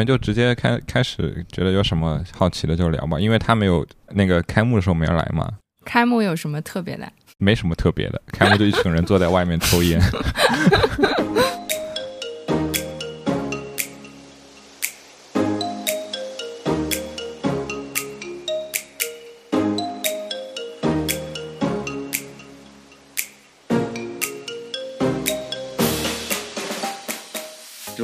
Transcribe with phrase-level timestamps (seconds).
[0.00, 5.46] 们就直接开开始，觉得有什么好奇的就聊吧，因为他没有那个开幕的时候没有来嘛。
[5.84, 7.06] 开幕有什么特别的？
[7.36, 10.00] 没什么特别的，开幕就一群人坐在外面抽烟。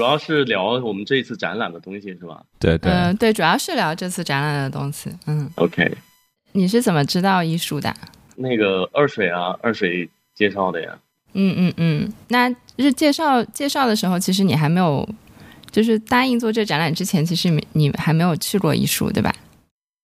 [0.06, 2.42] 要是聊我们这一次展览的东西是吧？
[2.58, 5.10] 对对，嗯，对，主要是聊这次展览的东西。
[5.26, 5.92] 嗯，OK。
[6.52, 7.94] 你是怎么知道艺术的？
[8.34, 10.98] 那个二水啊，二水介绍的呀。
[11.34, 12.48] 嗯嗯嗯，那
[12.78, 15.06] 是介绍介绍的时候，其实你还没有，
[15.70, 19.34] 就是答应做这展览之前，其实你你还没有去过艺术，对吧？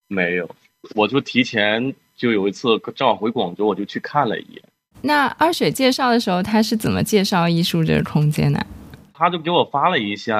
[0.08, 0.48] 没有，
[0.94, 4.62] 我就提前就有一次正好回广州，我就去看了一眼。
[5.00, 8.66] 那二水介绍的时候，他是怎么介绍艺术这个空间的？
[9.14, 10.34] 他就给我发了一下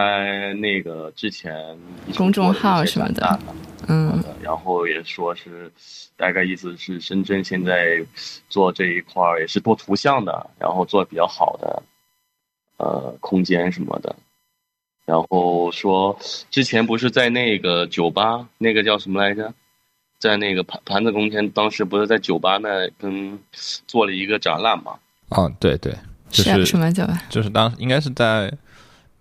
[0.54, 1.78] 那个之前
[2.16, 3.38] 公众号什么的，
[3.88, 5.70] 嗯，然后也说是
[6.16, 8.04] 大概意思是深圳现在
[8.48, 11.82] 做这一块儿也是做图像的，然后做比较好的
[12.78, 14.14] 呃空间什么的，
[15.04, 16.18] 然后说
[16.50, 19.52] 之前不是在那个酒吧那个叫什么来着，
[20.18, 23.38] 在那个盘盘子空间，当时不是在酒吧那跟
[23.86, 24.98] 做了一个展览嘛？
[25.30, 25.94] 哦，对对，
[26.32, 27.22] 就是什么酒吧？
[27.28, 28.52] 就是当应该是在。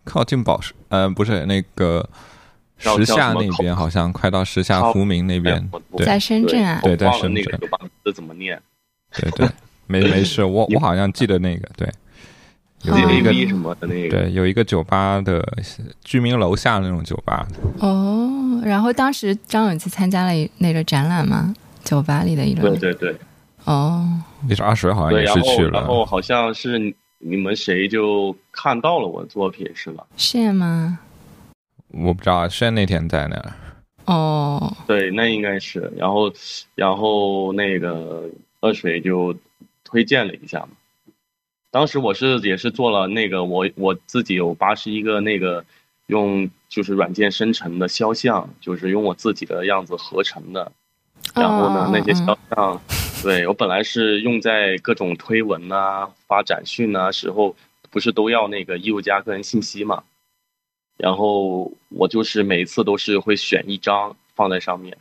[0.04, 2.04] 靠近宝石，呃，不是那个
[2.80, 7.46] 时下那边，好像快到时下福明那边，在深圳啊，对，在深圳。
[8.04, 8.60] 这怎么念？
[9.14, 9.48] 对对，
[9.86, 11.88] 没没事，我 我好像记得那个，对，
[12.82, 15.48] 有一个什么的那个，对，有一个酒吧的
[16.04, 17.48] 居民楼下那种酒吧。
[17.78, 21.54] 哦，然后当时张永琪参加了那个展览吗？
[21.84, 23.16] 酒吧里的一个，对对对。
[23.66, 26.92] 哦，那时候阿水好像也是去了，然后好像是。
[27.22, 30.06] 你们谁就看到了我的作品是吧？
[30.18, 31.00] 是吗？
[31.90, 33.54] 我不知道，炫那天在那儿。
[34.06, 35.92] 哦，对，那应该是。
[35.96, 36.34] 然后，
[36.74, 39.36] 然后那个二水就
[39.84, 40.70] 推荐了一下嘛。
[41.70, 45.64] 当时我是也是做了那个，我我自己有八十一个那个
[46.08, 50.72] 用就是软件生成的肖像，就是用我自己的样子合成的。
[51.36, 52.82] 然后呢，那些肖像。
[53.24, 57.56] 对我本来是用在各种推文啊、发展讯啊时候，
[57.92, 60.04] 不是都要那个艺术家个人信息嘛？
[60.98, 64.98] 然后我就是每次都是会选一张放在上面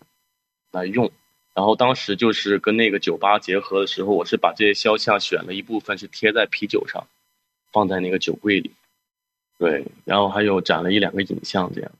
[0.70, 1.10] 来用，
[1.54, 7.06] 然后当时就是跟那个酒吧结合的时候，我是把这些肖像选了一部分是贴在啤酒上，
[7.72, 8.70] 放在那个酒柜里，
[9.58, 11.90] 对，然后还有展了一两个影像这样。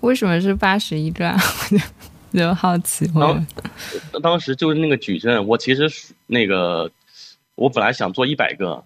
[0.00, 1.36] 为什么是八十一张？
[2.36, 3.46] 就好奇吗？
[4.20, 5.88] 当时就是那个矩阵，我其实
[6.26, 6.90] 那个
[7.54, 8.84] 我本来想做一百个，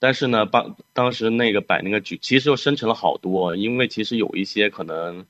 [0.00, 5.24] 但是呢，当当时那个摆那个矩，其实又生成了好多，因为其实有一些可能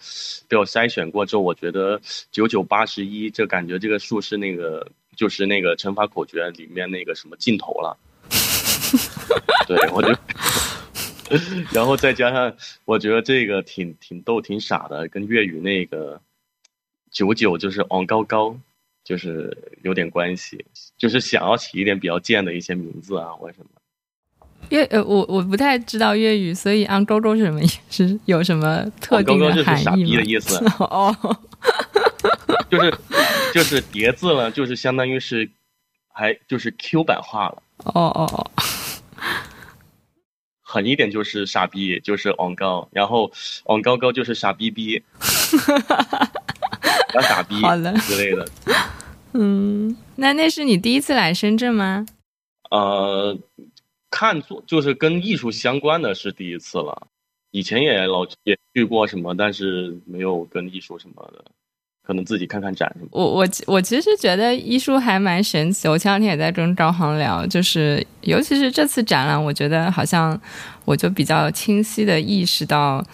[0.49, 7.95] 被我筛选过之后，我觉得九九八十一，这感觉这个数是那个就是那个乘法口诀里面那个什么尽头了。
[9.69, 10.09] 对，我就，
[11.71, 12.55] 然后再加上
[12.87, 16.19] 我觉得这个挺挺逗挺傻的，跟粤语那个。
[17.13, 18.57] 九九就是昂高高，
[19.05, 20.65] 就是有点关系，
[20.97, 23.67] 就是想要起一点比较贱的一些名字啊，或者什么。
[24.71, 28.19] 粤呃，我我不太知道粤语，所以昂高高是什么意思？
[28.25, 31.15] 有什么特定的含义的意思 哦，
[32.71, 32.95] 就是
[33.53, 35.51] 就是叠字了，就是相当于是
[36.09, 37.63] 还就是 Q 版化了。
[37.85, 38.51] 哦哦哦，
[40.63, 43.33] 狠一点就是傻逼，就是昂高，然后
[43.65, 45.03] 昂高高就是傻逼逼。
[47.15, 48.49] 要傻逼好的之类的，
[49.35, 52.07] 嗯，那那是你第一次来深圳吗？
[52.71, 53.37] 呃，
[54.11, 57.07] 看作就是跟艺术相关的是第一次了，
[57.51, 61.45] 以前也老也去过什么，但是没有跟艺术什么的，
[62.03, 63.09] 可能自己看看展什么。
[63.13, 70.39] 我我我其实觉得艺术还蛮神奇，我前两天也在跟招行聊，就是尤其是这次展览，我觉得好像
[70.85, 73.05] 我就比较清晰的意识到，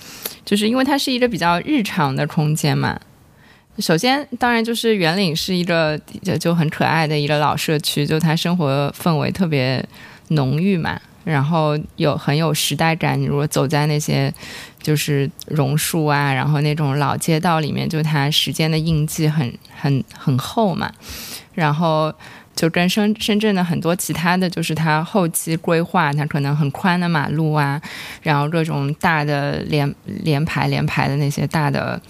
[0.45, 3.01] 就是因为它是一个比较日常的空间嘛。
[3.79, 5.99] 首先，当然就是圆岭是一个
[6.41, 9.85] 就很可爱的一个老社区，就它生活氛围特别
[10.29, 11.01] 浓郁嘛。
[11.25, 13.21] 然后有很有时代感。
[13.21, 14.33] 你如果走在那些
[14.83, 20.91] 就是榕树啊，然后那种老街道里面，就它时间的印记很很很厚嘛。
[21.55, 22.13] 然后
[22.57, 27.81] 就跟深深圳的很多其他的就是它后期规划，它可能很宽的马路啊，
[28.23, 32.01] 然后各种大的连连排连排的那些大的。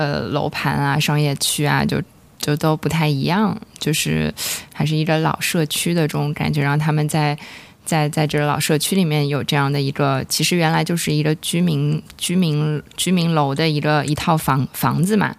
[0.00, 2.00] 呃，楼盘啊，商业区啊，就
[2.38, 4.32] 就都不太一样，就是
[4.72, 7.36] 还是一个老社区的这种感觉，让他们在
[7.84, 15.36] 在在这老社区里面有这样的一个，其实原来就是一个居民居民居民楼的一个一套房房子嘛。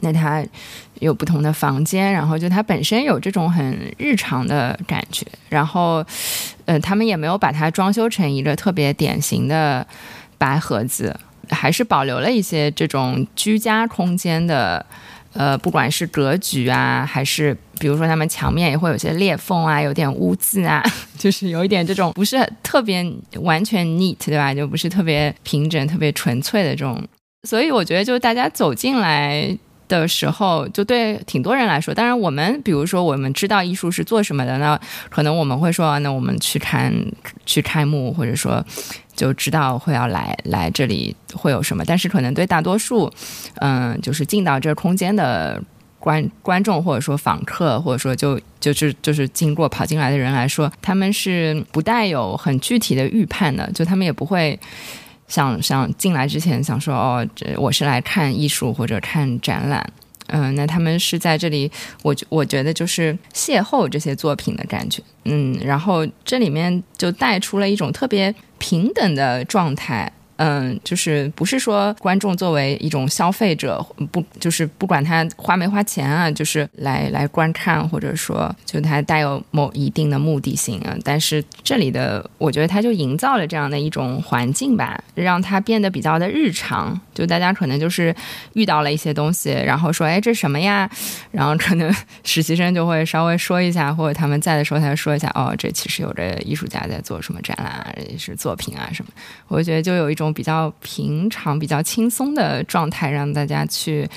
[0.00, 0.44] 那它
[0.98, 6.04] 有不同的房间，然后就它本身有这种很日常的感觉，然后
[6.64, 9.86] 呃，他们也没有把它装修成一个特别典型的
[10.38, 11.14] 白盒子，
[11.50, 14.84] 还是保留了一些这种居家空间的。
[15.32, 20.82] 呃，不管是格局啊，还是比如说他们墙面也会有些裂缝啊，有点污渍啊，
[21.16, 24.52] 就是有一点这种不是特别完全 neat，对吧？
[24.52, 27.00] 就不是特别平整、特别纯粹的这种。
[27.48, 29.56] 所以我觉得，就大家走进来
[29.98, 36.94] 的时候，就对挺多人来说，当然我们比如说我们知道艺术是做什么的，那可能我们会说，那我们去看
[37.44, 38.64] 去开幕，或者说。
[39.16, 43.12] 就知道会要来来这里会有什么，但是可能对大多数，
[43.56, 45.62] 嗯，就是进到这空间的
[45.98, 54.58] 观观众或者说访客，或者说就就是就是经过跑进来的人来说，他们是不带有很具体的预判的，就他们也不会
[55.30, 59.90] 想想进来之前想说哦，这我是来看艺术或者看展览。
[60.32, 61.68] 嗯，那他们是在这里，
[62.02, 70.12] 我我觉得就是邂逅这些作品的感觉，嗯，然后这里面就带出了一种特别平等的状态。
[70.42, 80.96] 嗯，就是不是说观众作为一种消费者，不就是不管他花没花钱啊，就是来来观看，或者说就他带有某一定的目的性啊。
[81.04, 86.98] 但是这里的，我觉得他就营造了这样的一种环境吧，让它变得比较的日常。
[87.14, 88.14] 就大家可能就是
[88.54, 90.88] 遇到了一些东西，然后说，哎，这什么呀？
[91.30, 91.94] 然后可能
[92.24, 99.10] 实习生就会稍微说一下，或者他们在的时候，他就说一下，哦，这其实有着艺术家在做什么展览啊，是作品啊什么。
[99.46, 100.29] 我觉得就有一种。
[100.32, 104.08] 比较平常、比较轻松的状态，让大家去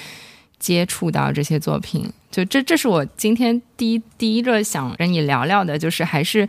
[0.60, 2.10] 接触到这些作品。
[2.32, 6.48] 就这，这是我今天第一第一个想跟你聊聊的，就是还是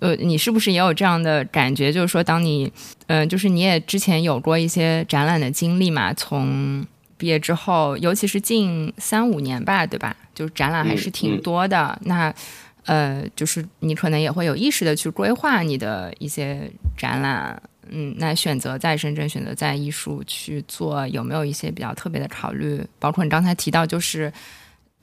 [0.00, 1.92] 呃，你是不是也有这样的感觉？
[1.92, 2.72] 就是说，当你
[3.06, 6.12] 嗯，就是你也之前有过一些展览的经历嘛？
[6.14, 6.84] 从
[7.16, 10.16] 毕业之后，尤其是近三五年吧，对吧？
[10.34, 11.96] 就是展览还是挺多的。
[12.06, 12.34] 那
[12.86, 17.62] 呃，就是你可能也会有意识的去规划你的一些展览。
[17.90, 22.82] 嗯，那选择在深圳，选择在艺术去做，有没有一些比较特别的考虑？
[22.98, 24.32] 包括你刚才提到，就是，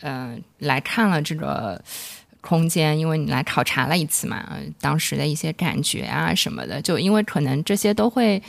[0.01, 1.81] 嗯，来看了这个
[2.41, 8.41] 空间，因为你来考察了一次嘛，当时的一些感觉啊什么的，就因为可能这些都会，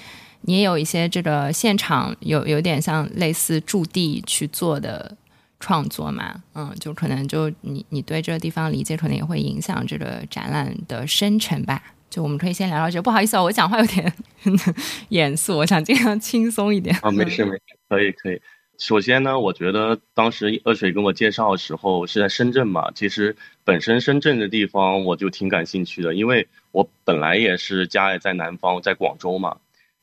[0.43, 5.17] 你也有一些这个现场有有点像类似驻地去做的
[5.59, 11.83] 创作嘛，嗯，就可能就你你对这个地方理解，可能也会影响这个展览的生成吧。
[12.11, 14.13] 就我们可以先聊聊这，不好意思啊，我讲话有点
[15.11, 16.97] 严肃，我想尽量轻松一点。
[17.03, 18.41] 啊，没事没事，可以可以。
[18.79, 29.57] 首先呢，我觉得当时二水跟我介绍的时候是在深圳嘛，其实本身深圳的地方我就挺感兴趣的，因为我本来也是家也在南方，在广州嘛，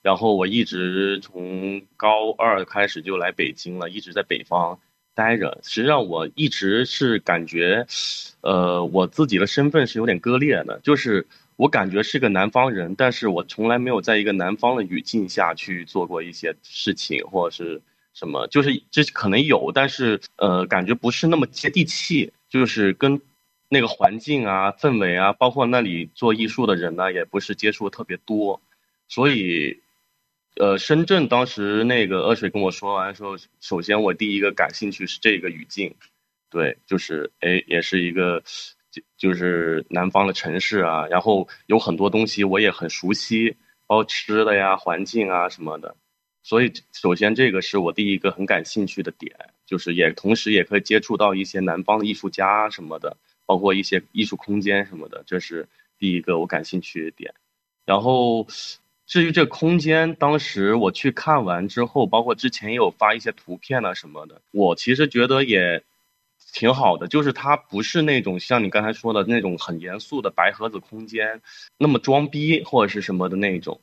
[0.04, 4.78] 然后我一直从高二开始就来北京了，一直在北方
[5.16, 5.58] 待着。
[5.64, 7.88] 实际上我一直是感觉，
[8.42, 11.26] 呃，我自己的身份是有点割裂的，就是。
[11.58, 17.82] 我感觉是个南方人，但是我从来没有在一个南方的语境下去做过一些事情或者是
[18.14, 23.22] 什么，就是这可能有，但是呃，感觉不是那么接地气，就是跟
[23.70, 28.62] 那个环境啊、氛围啊，包括那里做艺术的人呢，也不是接触特别多，
[29.08, 29.80] 所以，
[30.58, 35.96] 呃，深圳当时那个二水跟我说完说，首先我第一个感兴趣是这个语境，
[36.50, 38.44] 对，就是哎，也是一个。
[39.18, 45.96] 就是南方的城市啊，然后有很多东西我也很熟悉，包括吃的呀、环境啊什么的。
[46.44, 49.36] 所以，首先这个是我第一个很感兴趣的点，
[49.66, 57.34] 就是也同时也可以接触到一些南方的艺术家什么的，包括一些艺术空间什么的，这是第一个我感兴趣的点。
[57.86, 58.46] 然后，
[59.08, 65.84] 至于这空间，当时我去看完之后，包括之前也有发一些图片啊什么的，我其实觉得也。
[66.56, 71.42] 挺好的，就是它不是那种像你刚才说的那种很严肃的白盒子空间，
[71.78, 73.82] 那么装逼或者是什么的那种。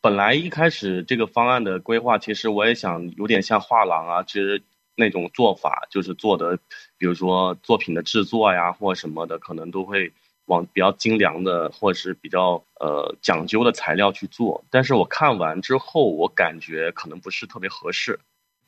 [0.00, 4.60] 本来一开始这个方案的规划，其实我也想有点像画廊啊，其实
[4.96, 6.58] 那种做法就是做的，
[6.98, 10.12] 比如说作品的制作呀或什么的，可能都会
[10.46, 14.64] 往比较精良的或者是比较呃讲究的材料去做。
[14.70, 18.18] 但是我看完之后，我感觉可能不是特别合适。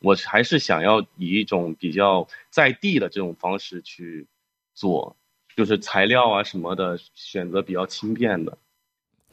[0.01, 4.27] 我还是想要以一种比较在地的这种方式去
[4.75, 5.17] 做，
[5.57, 8.59] 就是材料啊什么的选择比较轻便的。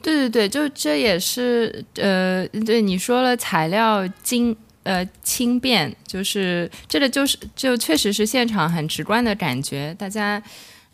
[0.00, 10.40] 对对对，就这也是呃，对你说了材料精呃轻便，就是这个就是就确实是现场很直观的感觉，大家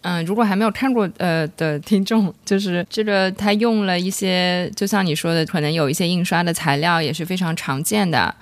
[0.00, 8.35] 嗯，如果还没有看过呃的听众，就是这个他用了一些，就像你说的，可能有一些印刷的材料也是非常常见的，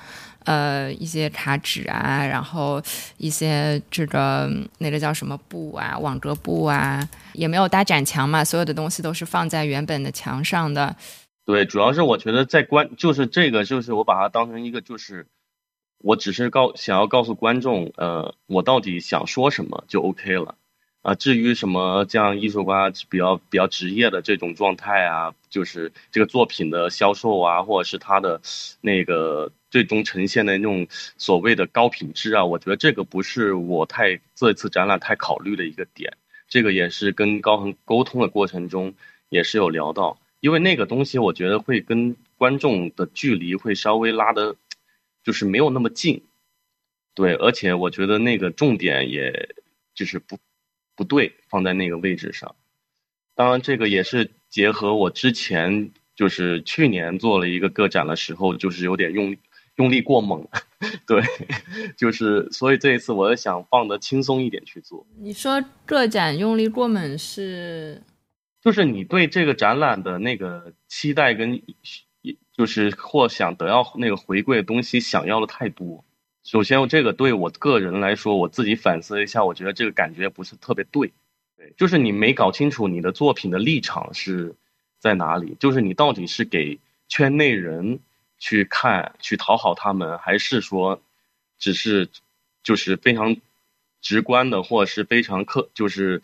[0.44, 2.82] 呃，一些卡纸啊，然后
[3.16, 10.94] 一些这个那个叫什么布啊，网格布啊，也没有搭展墙嘛，所有的东西都是放在原本的墙上的。
[11.44, 15.26] 对，主要是我觉得在观，就是这个，就是我把它当成一个，就是
[15.98, 20.54] 我只是告想要告诉观众，呃，我到底想说什么就 OK 了。
[21.02, 28.40] 啊，至于什么这样艺术家比较比较职业的这种状态啊，就是这个作品的销售啊，或者是它的
[28.80, 30.86] 那个最终呈现的那种
[31.18, 36.16] 所谓的高品质啊，我觉得这个不是我太这次展览太考虑的一个点。
[36.46, 38.94] 这个也是跟高恒沟通的过程中
[39.28, 44.54] 也是有聊到，因为那个东西我觉得会跟观众的距离会稍微拉的，
[45.24, 46.22] 就是没有那么近。
[47.12, 49.56] 对，而且我觉得那个重点也
[49.96, 50.38] 就是不。
[50.94, 52.54] 不对，放在那个位置上。
[53.34, 59.36] 当然，这个也是结合我之前就是去年做了一个个展的时候，就是有点用
[59.76, 60.46] 用力过猛。
[61.06, 61.22] 对，
[61.96, 65.06] 就是所以这一次我想放的轻松一点去做。
[65.18, 68.02] 你说个展用力过猛是？
[68.60, 71.62] 就是你对这个展览的那个期待跟，
[72.52, 76.04] 就是或想得到那个回归的东西想要的太多。
[76.44, 81.12] 首先，这个对我个人来说，我自己反思一下，我觉得这个感觉不是特别对。
[81.56, 84.56] 对，就是你没搞清楚你的作品的立场是
[84.98, 88.00] 在哪里，就是你到底是给圈内人
[88.38, 91.00] 去看、去讨好他们，还是说
[91.58, 92.08] 只是
[92.64, 93.36] 就是非常
[94.00, 96.22] 直观的，或者是非常刻，就是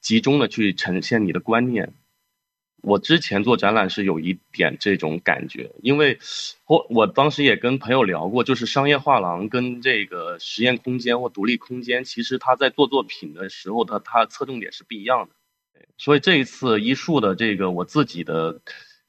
[0.00, 1.94] 集中的去呈现你的观念。
[2.84, 6.18] 我之前做展览是有一点这种感觉，因为
[6.66, 15.34] 我我当时也跟朋友聊过，就是商业画廊跟这个实验空间或独立空间，其实他在做作品的时候，他他侧重点是不一样的。
[15.96, 18.60] 所以这一次艺术的这个我自己的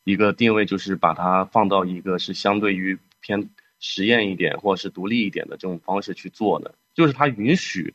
[0.04, 7.94] 一个定位，就是把它放到一个是相对于偏实验一点或者是独立一点的这种方式去做的，就是它允许，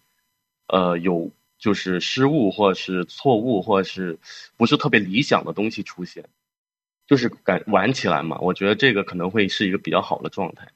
[0.68, 1.30] 呃有。
[1.60, 4.18] 就是失误，或者是错误，或者是
[4.56, 6.24] 不是特别理想的东西出现，
[7.06, 8.38] 就是敢玩起来嘛？
[8.40, 10.66] 我觉得这个可能会是一个比较好的状态。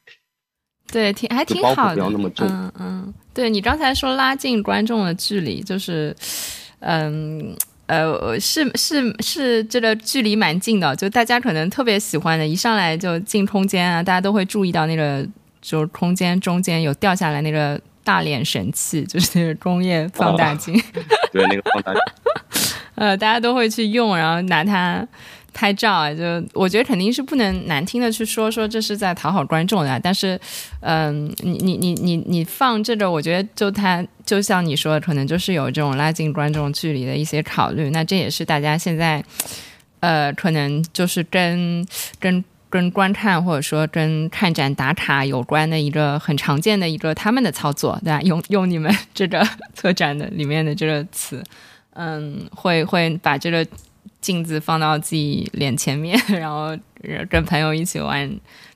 [0.93, 1.95] 对，挺还挺好的。
[1.95, 2.47] 不要那么重。
[2.47, 6.15] 嗯嗯，对你刚才说拉近观众的距离，就是，
[6.81, 10.95] 嗯呃，是是是，这个距离蛮近的。
[10.95, 15.27] 就大家可能特别喜欢的，一上来就进空间啊，大家都会注意到那个，
[15.63, 17.81] 就是空间中间有掉下来那个。
[18.05, 20.81] 大脸神器就是那个工业放大镜，
[21.33, 22.03] 对那个放大镜，
[22.95, 25.05] 呃，大家都会去用，然后拿它
[25.53, 26.13] 拍照啊。
[26.13, 30.39] 就我觉得肯定是不能难听的去说说这是在讨好观众的，但是，
[30.81, 37.89] 嗯，你你你你你放这个，我觉得就它就像你说的，可能就是有这种拉近观众距离的一些考虑。
[37.91, 39.25] 那这也是大家现在，
[40.01, 41.85] 呃，可能就是跟
[42.21, 42.45] 跟。
[42.75, 48.21] 跟观看或者说跟看展打卡有关的一个很常见的一个他们的操作，对吧？
[48.23, 51.41] 用用你们 这个 策展的里面的这个词，
[51.93, 53.65] 嗯，会会把这个
[54.21, 56.77] 镜子放到自己脸前面， 然后
[57.31, 58.29] 跟朋友一起玩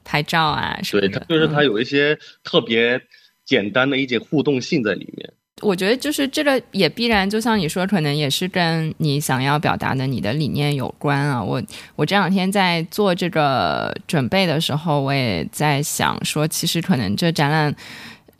[0.05, 1.19] 拍照啊什么的。
[1.27, 3.01] 对，就是它有一些特别
[3.45, 5.33] 简单的一些互动性在里面。
[5.61, 11.43] 我觉得就是这个也必然，就像你说，可能也是跟你想要表达的你的理念有关啊。
[11.43, 11.61] 我
[11.97, 17.75] 我这两天在做这个准备的时候，我也在想说，其实可能这展览，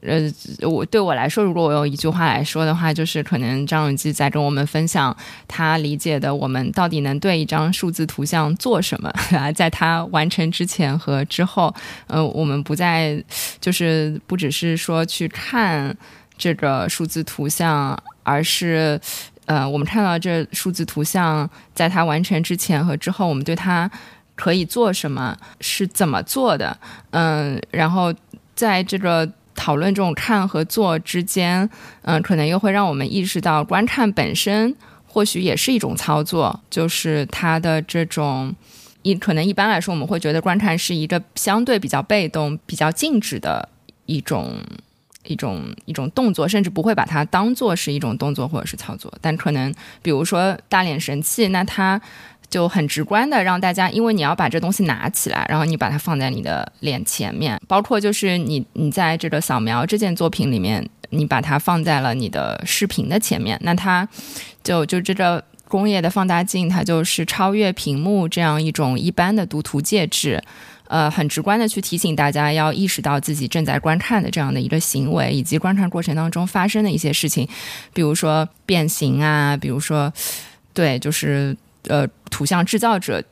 [0.03, 0.31] 呃，
[0.63, 5.17] 我对我来说，如果我有一句话来说的话，就是可能张永基在跟我们分享
[5.49, 11.75] 他理解的我们到底能对一张数字图像做什么啊，在他完成之前和之后，
[12.07, 13.21] 呃，我们不再
[13.61, 15.97] 就是不只是说去看。
[16.39, 18.99] 这个数字图像，而是，
[19.47, 23.91] 呃，我们看到这数字图像在它完成之前和之后，我们对它
[24.35, 26.79] 可以做什么，是怎么做的，
[27.11, 28.15] 嗯，然后
[28.55, 31.69] 在这个讨论这种看和做之间，
[32.03, 34.75] 嗯，可能又会让我们意识到，观看本身
[35.07, 38.55] 或许也是一种操作，就是它的这种
[39.03, 43.69] 一可能一般来说，我们会觉得观看是一个相对比较被动、比较静止的
[44.07, 44.63] 一种。
[45.25, 52.01] 一种一种动作，甚至不会把它当做是一种动作或者是操作，但可能比如说大脸神器，那它
[52.49, 64.09] 就很直观的让大家，因为你要把这东西拿起来，然后你把它放在你的脸前面，包括就是你你在这个扫描这件作品里面，你把它放在了你的视频的前面，那它
[64.65, 70.43] 就就这个工业的放大镜，它就是超越屏幕这样一种一般的读图介质。
[70.89, 77.49] 呃，很直观的去提醒大家要意识到自己正在观看的这样的一个行为，以及观看过程当中发生的一些事情，
[77.93, 80.13] 比如说变形啊，比如说，
[80.73, 83.23] 对，就是呃，图像制造者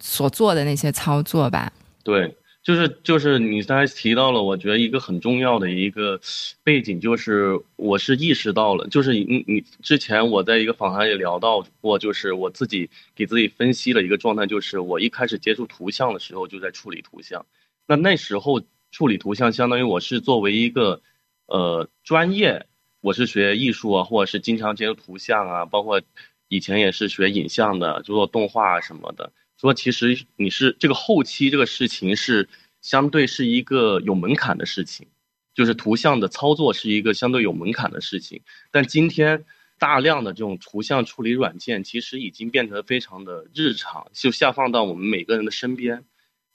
[0.00, 1.72] 所做的那些操作吧。
[2.02, 2.36] 对。
[2.62, 6.20] 就是就是你刚才提到了，我觉得一个很重要的一个
[6.62, 17.44] 背景就是，我是意识到了，就是你你之前我在一个访谈里聊到过，就是我自己给自己分析了一个状态，就是我一开始接触图像的时候就在处理图像，
[17.88, 21.00] 那那时候处理图像相当于我是作为一个
[21.46, 22.66] 呃专业，
[23.00, 26.00] 我是学艺术啊，或者是经常接触图像啊，包括
[26.46, 29.32] 以前也是学影像的，做动画什么的。
[29.62, 32.48] 说其实你是这个后期这个事情是
[32.80, 35.06] 相对是一个有门槛的事情，
[35.54, 38.40] 就是图像的操作是一个相对有门槛的事情。
[38.72, 39.44] 但今天
[39.78, 46.04] 大量的这种图像处理软件其实已经变成非常的日常，就下放到我们每个人的身边，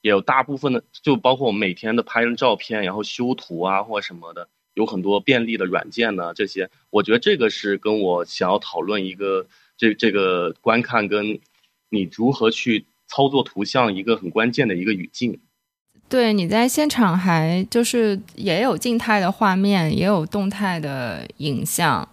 [0.02, 6.34] 也有大部分的就包括我们每天的拍照片，然后修图啊或什么的，有很多便利的软件呢。
[6.34, 9.48] 这些我觉得这个是跟我想要讨论一个
[9.78, 11.40] 这这个观看跟
[11.88, 12.84] 你如何去。
[13.08, 15.40] 操作图像一个很关键的一个语境，
[16.10, 22.08] 对，你在现场还就是也有静态的画面，也有动态的影像，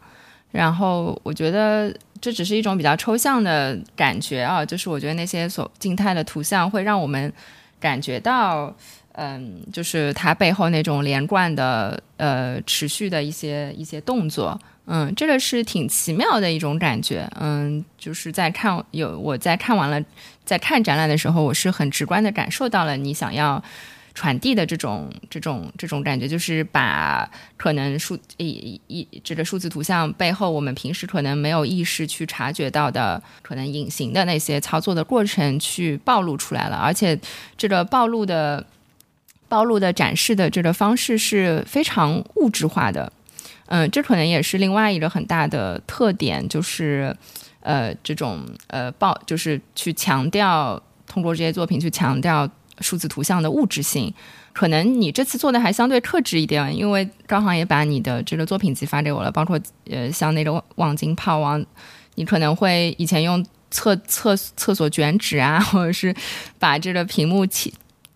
[0.50, 7.32] 然后我觉得这只是一种比较抽象的感觉啊，就是我觉得那些所静态的图像会让我们
[7.78, 8.74] 感觉到。
[9.16, 17.24] 嗯，就是它背后那种连贯的、呃，持续的一些一些动作，嗯，这个是挺奇妙的一种感觉。
[17.38, 20.04] 嗯，就是在看有我在看完了，
[20.44, 23.62] 在看展览的时候，我是很直观的感受到了你想要。
[24.16, 37.18] 传递的这种这种这种感觉，就是把可能数一一这个数字图像背后，我们平时可能没有意识去察觉到的，可能隐形的那些操作的过程去暴露出来了，而且
[37.56, 38.64] 这个暴露的
[39.48, 43.12] 暴露的展示的这个方式是非常物质化的。
[43.66, 47.16] 嗯，这可能也是另外一个很大的特点，就是
[47.64, 52.48] 呃，这种呃报就是去强调通过这些作品去强调。
[52.80, 54.12] 数字图像的物质性，
[54.52, 59.56] 可能你这次做的还相对克制一点，因为刚好也把你的这个作品集发给我了，包括
[59.88, 61.64] 呃像那个望京炮王，
[62.16, 66.12] 你可能会以前用厕厕厕所卷纸啊，或者是
[66.58, 67.72] 把这个屏幕切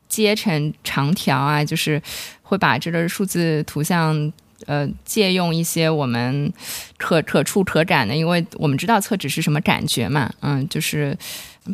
[0.09, 2.03] 接成长条啊，就是
[2.43, 4.33] 会把这个数字图像
[4.67, 6.53] 呃借用一些我们
[6.97, 11.17] 可可触可感的，因为我们知道厕纸是什么感觉嘛，嗯，就是。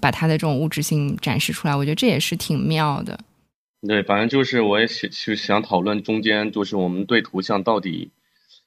[0.00, 3.16] 把它的这种物质性展示出来，我觉得这也是挺妙的。
[3.86, 8.10] 对，反正就是我也想去想讨论中间，就是我们对图像到底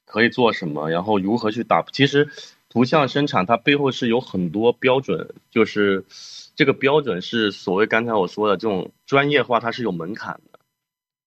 [0.05, 1.83] 可以做什么，然后如何去打。
[1.91, 2.29] 其实
[2.69, 6.05] 图像生产它背后是有很多标准，就是
[6.55, 10.56] 这个标准是所谓刚才我说的这种专业化，它是有门槛的，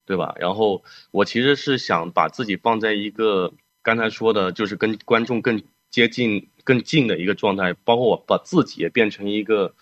[0.07, 0.35] 对吧？
[0.39, 6.49] 然后我其实是想把自己放在一个刚才说的，就是跟观众更接近。
[6.63, 9.75] 更近的一个状态，包括我把自己也变成一个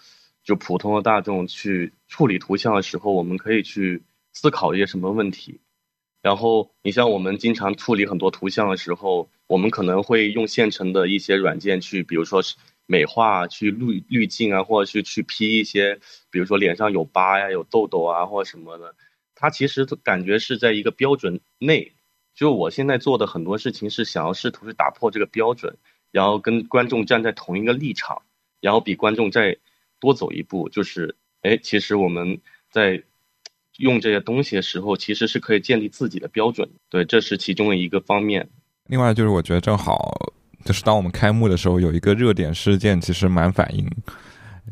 [0.45, 4.01] 就普通的大众去处理图像的时候，我们可以去
[4.33, 5.61] 思考一些什么问题。
[6.23, 12.41] 然后你像我们经常处理很多图像的时候，我们可能会用现成的一些软件去，比如说
[12.87, 15.99] 美化、去滤滤镜啊，或者是去 P 一些，
[16.31, 18.95] 比如说脸上有疤呀、有痘痘啊或者什么的。
[19.38, 21.92] 它其实感觉是在一个标准内。
[22.35, 25.79] 就我现在做的很多事情是想要试图去打破这个标准。
[26.11, 28.22] 然后跟观众站在同一个立场，
[28.62, 29.59] 然后比观众再
[30.01, 33.03] 多走一步，就是，哎，其实我们在
[33.77, 36.66] 用这些东西的时候，其实是可以建立自己的标准。
[36.88, 38.48] 对，这是其中的一个方面。
[38.87, 40.33] 另外就是，我觉得正好
[40.64, 43.87] 就是当我们开幕的时候，有一个热点事件，其实蛮反映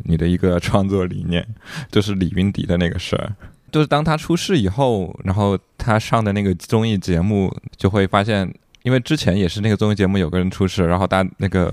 [0.07, 1.46] 你的一个创作理念，
[1.92, 3.37] 就是李云迪的那个事儿。
[3.77, 8.51] 就是当他出事以后，然后他上的那个综艺节目，就会发现。
[8.85, 11.71] 因为之前也是那个综艺节目有个人出事，然后大那个，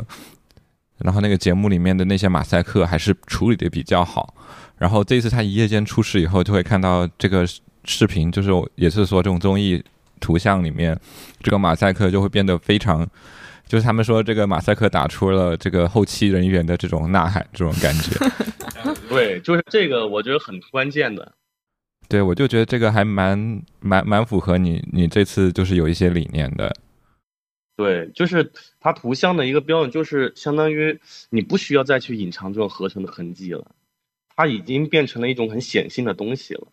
[0.97, 4.35] 然后那个节目里面的那些马赛克还是处理的比较好，
[4.77, 7.47] 然后这次他一夜间出事以后，就会看到这个
[7.85, 9.81] 视频，就是也是说这种综艺
[10.19, 10.99] 图像里面
[11.41, 13.07] 这个马赛克就会变得非常，
[13.65, 18.11] 就是他们说这个马赛克打出了这个后期人员的这种呐喊这种感觉。
[19.07, 21.31] 对，就是这个我觉得很关键的。
[22.07, 26.75] 对，我就觉得这个还蛮蛮蛮符合你你这次就是有一些理念的。
[27.75, 30.99] 对，就是它图像的一个标准，就是相当于
[31.31, 33.71] 你不需要再去隐藏这种合成的痕迹了，
[34.35, 36.67] 它已经变成了一种很显性的东西了。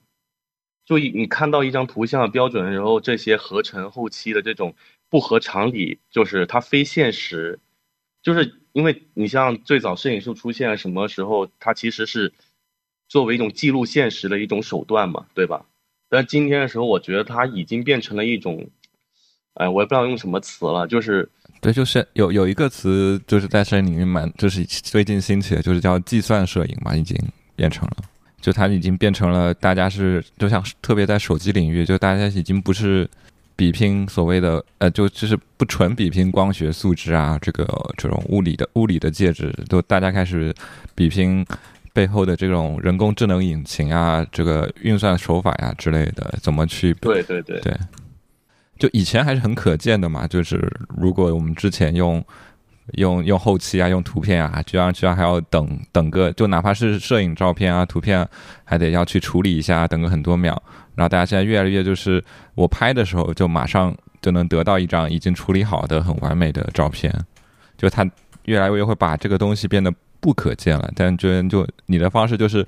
[0.85, 4.75] 就你看到一张图像的标准，然后这些合成后期的这种
[5.09, 7.61] 不合常理，就是它非现实，
[8.23, 12.33] 就是因为你像最早摄影术出现什么时候，它其实是
[13.11, 15.67] 作为一种记录现实的一种手段嘛，对吧？
[16.09, 18.65] 但今天的时候，我觉得它已经变成了一种，
[19.55, 21.29] 哎，我也不知道用什么词了，就是
[21.61, 27.17] 对，就是有有一个词，就是在摄影领域蛮，就是最近兴起的，就是叫计算摄影嘛，已经
[27.57, 27.97] 变成了，
[28.41, 33.11] 就它已经变成了大家是，就像特别在手机领域，就大家已经不是
[33.57, 40.55] 比拼所谓的呃，就就是不纯比拼光学素质啊，这个这种物理的物理的介质，都大家开始
[40.95, 41.45] 比拼。
[41.93, 46.95] 背后的这种人工智能引擎啊，这个运算手法呀之类的，怎么去？
[46.95, 47.77] 对对对对，
[48.79, 50.27] 就以前还是很可见的嘛。
[50.27, 50.57] 就是
[50.97, 52.25] 如果我们之前用
[52.95, 58.27] 用用后期啊，用图片啊，居然居然还要等等个，就哪怕是摄影照片啊，图片
[58.65, 60.63] 还得要去处理一下，等个很多秒。
[60.95, 62.23] 然后大家现在越来越就是
[62.55, 67.13] 我拍的时候，就马上就能得到一张已经处理好的很完美的照片。
[67.77, 68.09] 就它
[68.45, 69.93] 越来越会把这个东西变得。
[70.21, 72.67] 不可见了，但就就你的方式就是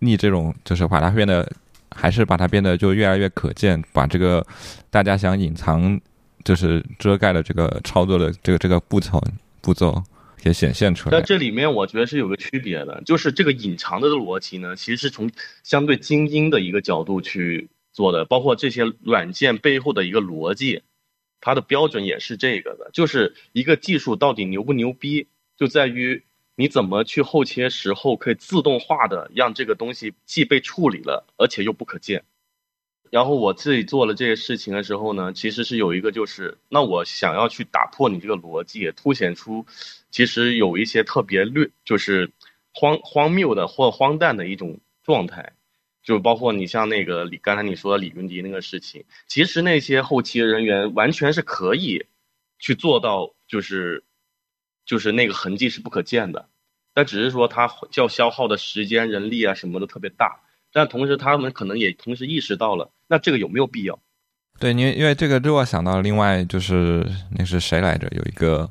[0.00, 1.48] 逆这种，就是把它变得，
[1.90, 4.44] 还是把它变得就越来越可见，把这个
[4.90, 6.00] 大家想隐藏，
[6.44, 9.22] 就是遮盖的这个操作的这个这个步骤
[9.60, 10.02] 步骤
[10.42, 11.12] 给显现出来。
[11.16, 15.30] 但这里面我觉得是有个区别的，就是这个隐藏的逻辑呢，其实是从
[15.62, 20.82] 相对精英的一个角度去做的，包括这些软件背后的一个逻辑，
[21.40, 26.24] 它的标准也是这个的，就是一个技术到底牛不牛逼，就在于。
[26.60, 32.24] 你怎么去后切时候可以自动化的让这个东西既被处理了，而且又不可见？
[33.12, 39.66] 然后我自己做了这些事情的时候呢，其实是有一个就是，那我想要去打破你这个逻辑，凸显出
[40.10, 42.32] 其实有一些特别略就是
[42.72, 45.52] 荒荒谬的或荒诞的一种状态，
[46.02, 52.06] 就包括你像那个李刚才你说的李云迪那个事情，其实那些后期人员完全是可以
[52.58, 54.02] 去做到，就是。
[54.88, 56.46] 就是那个痕迹是不可见的，
[56.94, 60.40] 但只是说它要消耗的时间、人力啊什么的特别大，
[60.72, 63.98] 但同时他们可能也同时意识到了，那这个有没有必要？
[64.58, 67.06] 对，因为因为这个，我想到另外就是
[67.38, 68.08] 那是谁来着？
[68.16, 68.68] 有一个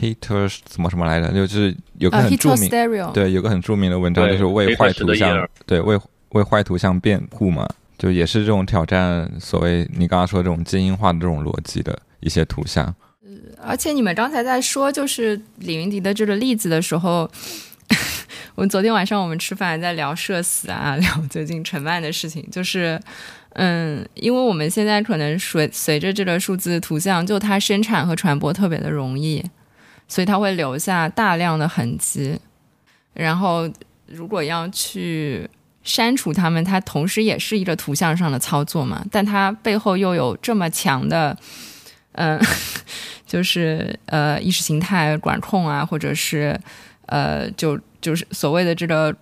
[0.00, 1.30] Heater 什么什么来着？
[1.30, 2.70] 就是有个很著名，
[3.12, 12.94] 对，有个很著名的文章，就是为坏图像，对，为为坏图像辩护嘛，就也是这种挑战所谓你刚刚说这种精英化的这种逻辑的一些图像。
[13.60, 17.30] 而且你们刚才在说就是李云迪的这个例子的时候，
[18.54, 23.00] 我们昨天晚上我们吃饭在聊社死啊， 聊最近陈曼的事情，就是
[23.54, 29.44] 嗯，因为我们现在可能随随着这个数字图像，就它生产和传播特别的容易，
[30.06, 32.38] 所以它会留下大量的痕迹。
[33.14, 33.68] 然后
[34.06, 35.48] 如果要去
[35.82, 41.36] 删除它们，它同时也是一个图像上的操作嘛，但它背后又有这么强的
[42.12, 42.40] 嗯。
[43.28, 46.58] 就是呃意识形态管控啊，或者是
[47.04, 49.14] 呃就就是所谓的这个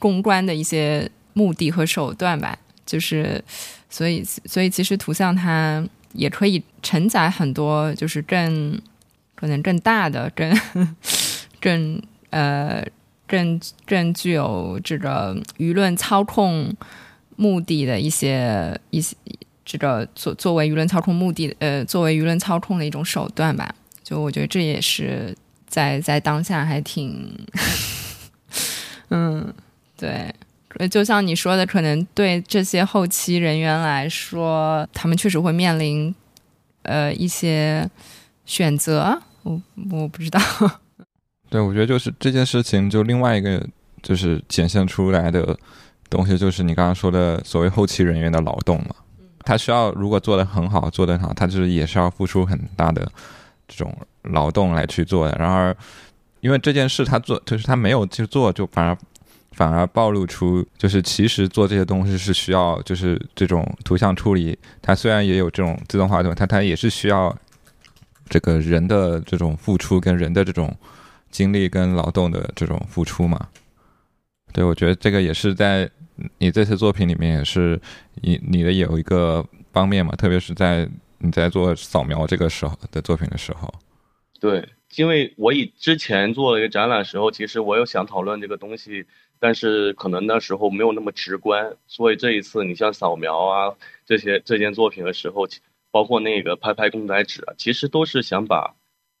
[0.00, 2.58] 公关的一些目的和手段吧。
[2.84, 3.40] 就是
[3.88, 8.76] 所以所以其实图像它也可以承载很多，就是更
[9.36, 10.52] 可能更大的、更
[11.60, 12.84] 更呃
[13.28, 16.74] 更更具有这个舆论操控
[17.36, 19.16] 目的的一些一些。
[19.64, 23.74] 这个作作为舆论操控目的，呃，作为舆论操控的一种手段吧。
[24.02, 25.34] 就我觉得这也是
[25.66, 27.34] 在在当下还挺，
[29.08, 29.52] 嗯，
[29.96, 30.34] 对，
[30.88, 36.14] 就像你说的，可能对这些后期人员来说，他们确实会面临
[36.82, 37.88] 呃一些
[38.44, 39.22] 选择。
[39.42, 40.40] 我我不知道。
[41.48, 43.66] 对，我觉得就是这件事情，就另外一个
[44.02, 45.56] 就是显现出来的
[46.10, 48.94] 东西，就是你刚刚说的所谓后期人员的劳动嘛。
[49.44, 53.06] 他需要如果做的很好，做得好，他就是也是要付出很大的
[53.68, 55.36] 这种劳动来去做的。
[55.38, 55.76] 然而，
[56.40, 58.96] 因为这件事他做，就是他没有去做，就反而
[59.52, 67.36] 反而暴露出，就是其实做这些东西是需要，就是这种图像处理，它虽然也有这种自动化的，它它也是需要
[68.28, 70.74] 这个人的这种付出跟人的这种
[71.30, 73.48] 精力跟劳动的这种付出嘛。
[74.52, 75.90] 对，我觉得这个也是在。
[76.38, 77.80] 你这次作品里面也是
[78.22, 83.72] 你你的有一个方面嘛，特别是在你在做扫描这个时候的作品的时候。
[84.38, 89.04] 对，因为我以之前做了一个展览时候，其实我有想讨论这个东西，
[89.40, 93.74] 但是可能那时候没有那么直观，所以这一次你像扫描啊
[94.06, 95.48] 这些这件作品的时候，
[95.90, 98.72] 包括那个拍拍公仔纸啊，其实都是想把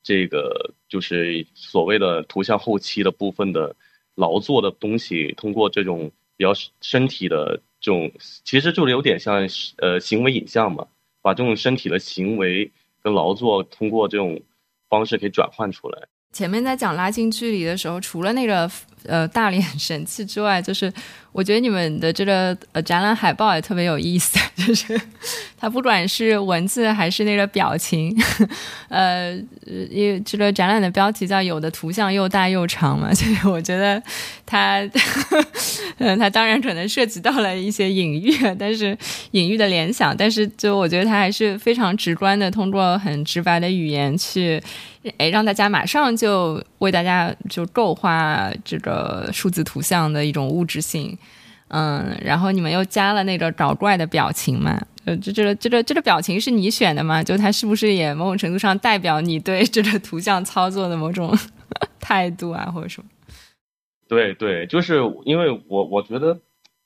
[0.02, 3.74] 这个就是所谓的图像后期的部分的
[4.14, 6.12] 劳作的东西，通过这种。
[6.36, 8.10] 比较身体的这种，
[8.44, 10.86] 其实就是有点像呃行为影像嘛，
[11.22, 12.70] 把这种身体的行为
[13.02, 14.40] 跟劳作通过这种
[14.88, 16.08] 方式给转换出来。
[16.32, 18.68] 前面在讲拉近距离的时候，除了那个
[19.04, 20.92] 呃大脸神器之外，就是
[21.34, 24.98] 我觉得你们的这个呃展览海报也特别有意思， 就是
[25.58, 28.16] 它不管是文字还是那个表情，
[28.88, 29.32] 呃，
[29.90, 34.00] 因为这个展览的标题叫“有的图像又大又长”嘛， 所以我觉得
[34.46, 34.78] 它，
[35.98, 38.96] 嗯，它当然可能涉及到了一些隐喻，但是
[39.32, 44.62] 隐喻的联想，但是就我觉得它还是非常直观的，通过很直白的语言去。
[45.18, 51.14] 哎，让大家马上就为大家就构画这个数字图像的一种物质性，
[51.68, 54.80] 嗯，然后你们又加了那个搞怪的表情嘛？
[55.04, 57.22] 呃，这这个这个这个表情是你选的吗？
[57.22, 61.36] 就它是不是也某种程度上代表你对这个图像操作的某种
[62.00, 63.08] 态度啊，或者什么？
[64.08, 66.38] 对对，就是因为我我觉得，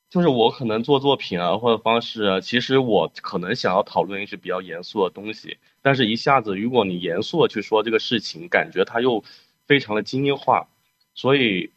[0.09, 5.59] 就是我可能做作品啊或者方式啊，其实我可能想要讨论一些比较严肃的东西。
[5.83, 9.23] 但是，一下子，如果你严肃的去说这个事情，感觉它又
[9.67, 10.69] 非常的精英化，
[11.15, 11.71] 所以，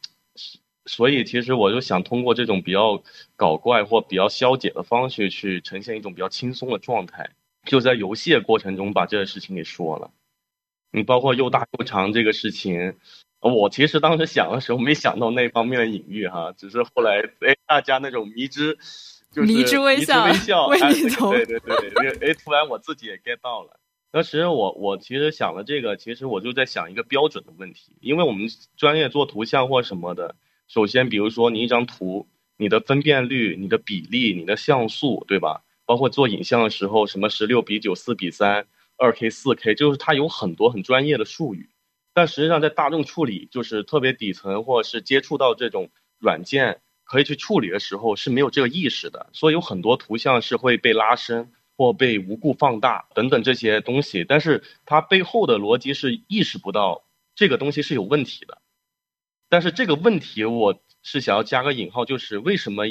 [0.92, 3.02] 所以其实我就想通过这种比较
[3.38, 7.30] 搞怪或比较消解的方式去呈现一种比较轻松的状态，
[7.64, 10.12] 就在游戏的过程中把这个事情给说了。
[10.92, 12.98] 你包括又大又长这个事情，
[13.40, 18.78] 我其实当时想的时候没想到那方面的隐喻哈，只是后来哎大家那种迷之，
[19.32, 20.68] 就是迷之微笑，
[21.32, 23.80] 对对对，哎突然我自己也 get 到了。
[24.12, 30.36] 当时我我其实想了这个，其实我就在想一个标准的问题，因为我们专业做图像或什么的，
[30.72, 35.66] 首先比如说你一张图，你的分辨率、你的比例、你的像素，对吧？
[35.86, 41.70] 包括做影像的时候，什么十六比九、四比三、二 K、四 K，就是它有很多很专业的术语，
[42.14, 51.52] 但实际上在大众处理，就是特别底层或者是接触到这种软件可以去处理的时候是没有这个意识的，所以有很多图像是会被拉伸。
[51.78, 57.04] 或被无故放大等等这些东西，但是它背后的逻辑是意识不到
[57.34, 58.61] 这个东西是有问题的。
[59.52, 62.88] 但是这个问题我是想要加个引号，就是为什么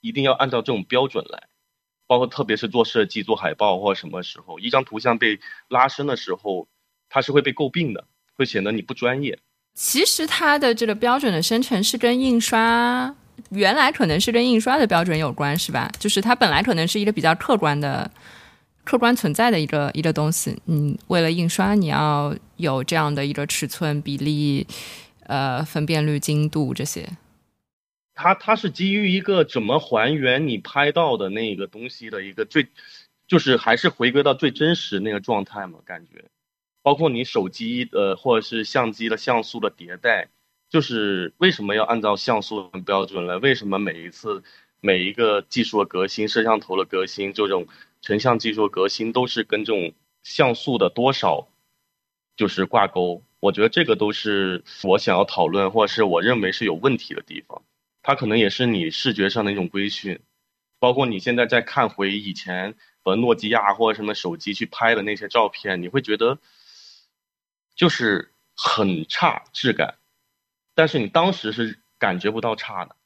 [0.00, 1.48] 一定要按照这种标准来？
[2.06, 6.68] 包括特别是做设计、做海报或者什么时候，一张图像被拉伸的时候，
[7.08, 8.04] 它是会被诟病的，
[8.36, 9.36] 会显得你不专业。
[9.74, 13.12] 其实它的这个标准的生成是跟印刷。
[13.50, 15.90] 原来可能是跟印刷的标准有关，是吧？
[15.98, 18.08] 就是它本来可能是一个比较客观的、
[18.84, 20.56] 客观存在的一个一个东西。
[20.66, 24.64] 嗯，为了印刷，你要有这样的一个尺寸、比例、
[25.26, 27.08] 呃，分辨率、精度这些。
[28.14, 32.66] 它它是基于一个怎么还原你拍到的那个东西的一个最，
[33.28, 35.78] 就是还是回归到最真实那个状态嘛？
[35.84, 36.24] 感觉，
[36.82, 40.28] 包括你手机呃或者是相机的像素的迭代。
[40.68, 43.36] 就是为什么要按照像素的标准来？
[43.36, 44.42] 为什么每一次
[44.80, 47.68] 每一个技术的革新、摄像头的革新，这种
[48.02, 49.92] 成像技术的革新，都是跟这种
[50.24, 51.46] 像素的多少
[52.36, 53.22] 就是挂钩？
[53.46, 57.62] 我觉得这个都是我想要讨论，或者是我认为是有问题的地方。
[58.02, 60.18] 它可能也是你视觉上的一种规训，
[60.80, 66.38] 包括你现在在看回以前和诺基亚或者什么手机去拍的那些照片，你会觉得
[67.76, 69.94] 就是很差质感。
[70.74, 72.96] 但是你当时是感觉不到差的，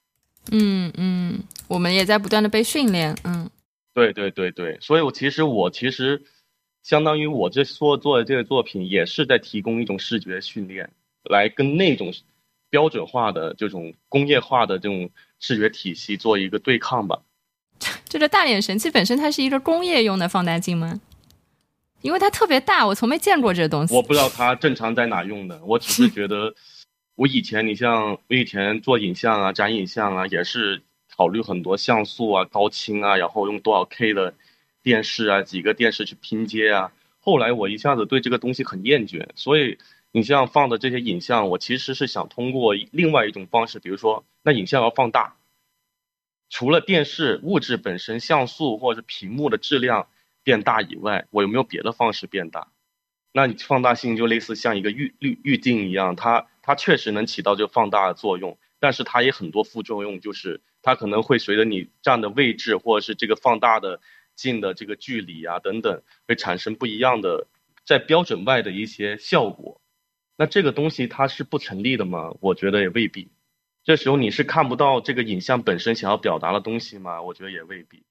[0.53, 3.51] 嗯嗯，我们也在不断的被训练，嗯，
[3.93, 6.23] 对对对对，所以我其实我其实
[6.91, 10.91] 相当于我这所做的这个作品也是在提供一种视觉训练，
[11.23, 12.13] 来跟那种
[12.69, 17.23] 标准化的这种工业化的这种视觉体系做一个对抗吧。
[18.09, 21.01] 这个大脸神器本身它是一个工业用的放大镜吗？
[22.03, 23.95] 因为它特别大，我从没见过这东西。
[23.95, 26.53] 我不知道它正常在哪用的，我只是 觉得。
[27.15, 30.83] 我以前，你像我以前做影像啊、展影像啊，也是
[31.17, 34.35] 考虑很多像素啊、高清啊，然后用多少 K 的
[34.83, 36.93] 电视啊、几个电视去拼接啊。
[37.19, 39.79] 后来我一下子对这个东西很厌倦，所以
[40.13, 45.37] 你像放的这些影像，我其实是想通过另外一种方式，比如说，那影像要放大，
[46.49, 50.09] 除了电视物质本身像素或者是屏幕的质量
[50.43, 52.69] 变大以外，我有没有别的方式变大？
[53.33, 56.47] 那你放大性就类似像一个滤滤滤镜一样，它。
[56.63, 64.01] 它确实能起到这个放大的作用，但是它也很多副作用，就是它可能会随着你站的位置或者是这个放大的
[64.41, 67.47] 近的这个距离啊等等，会产生不一样的
[67.85, 69.81] 在标准外的一些效果。
[70.37, 72.31] 那这个东西它是不成立的吗？
[72.41, 73.29] 我觉得也未必。
[73.85, 77.21] 这时候你是看不到这个影像本身想要表达的东西吗？
[77.21, 78.03] 我觉得也未必。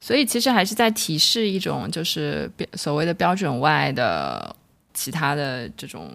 [0.00, 4.54] 所以其实还是在提示一种就是所谓的标准外的
[4.94, 6.10] 其他的这种。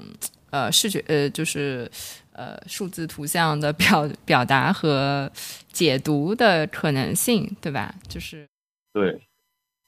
[0.50, 1.92] 呃，视觉呃，就是
[2.32, 5.30] 呃，数字图像的表表达和
[5.74, 7.94] 解读的可能性，对吧？
[8.08, 8.48] 就是
[8.94, 9.27] 对，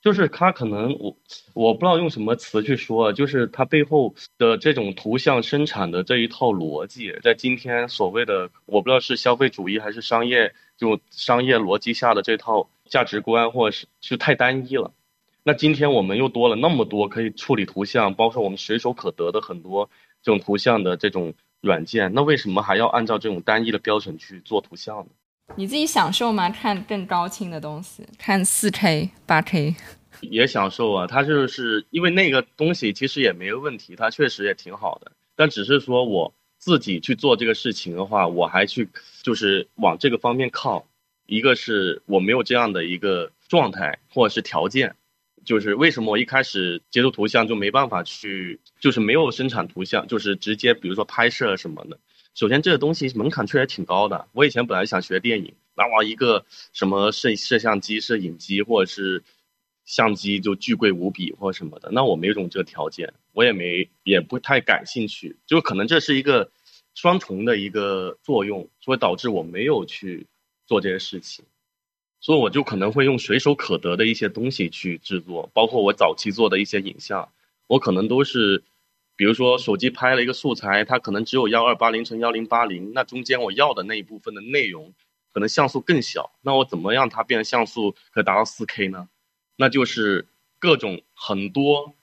[0.01, 1.17] 就是它可能我
[1.53, 14.93] 我不知道用什么词去说，就是它背后的这种图像生产的这一套逻辑，在今天所谓的我不知道是消费主义还是商业就商业逻辑下的这套价值观，或者是就太单一了。
[15.43, 19.89] 那今天我们又多了那么多可以处理图像，包括我们随手可得的很多
[20.21, 25.11] 这种图像的这种软件，那为什么还要按照这种单一的标准去做图像呢？
[25.55, 26.49] 你自己享受吗？
[26.49, 29.75] 看更高清的东西，看四 K、八 K，
[30.21, 31.05] 也享受啊。
[31.05, 35.11] 它就是因为那个东西其实也没有问题，它确实也挺好的。
[35.35, 38.87] 但只是说我自己去做这个事情的话，我还去
[39.21, 40.85] 就是往这个方面靠。
[41.25, 44.95] 一个是我没有这样的一个状态或者是条件，
[45.45, 51.99] 就是为什么我一开始接触图像就没办法去，就是没有生产图像，就是直接比如说拍摄什么的。
[52.35, 54.27] 首先，这个东西门槛确实挺高的。
[54.31, 59.23] 我以前本来想学电影，那我一个什么摄摄像机、摄影机或者是
[59.83, 65.35] 相机就巨贵无比或什么的，那我没有这种这个条件，我也没也不太感兴趣。
[65.47, 66.49] 就可能这是一个
[66.95, 70.25] 双重的一个作用，所以导致我没有去
[70.65, 71.43] 做这些事情。
[72.21, 77.27] 所以我就可能会用随手可得的一些东西去制作，包括我早期做的一些影像，
[77.67, 78.63] 我可能都是。
[79.19, 84.93] 比如说手机拍了一个素材，它可能只有幺二八零乘幺零八零，那中间我要的那一部分的内容，
[85.33, 89.09] 可能像素更小，那我怎么让它变像素可达到四 K 呢？
[89.57, 90.25] 那就是
[90.57, 91.93] 各种很多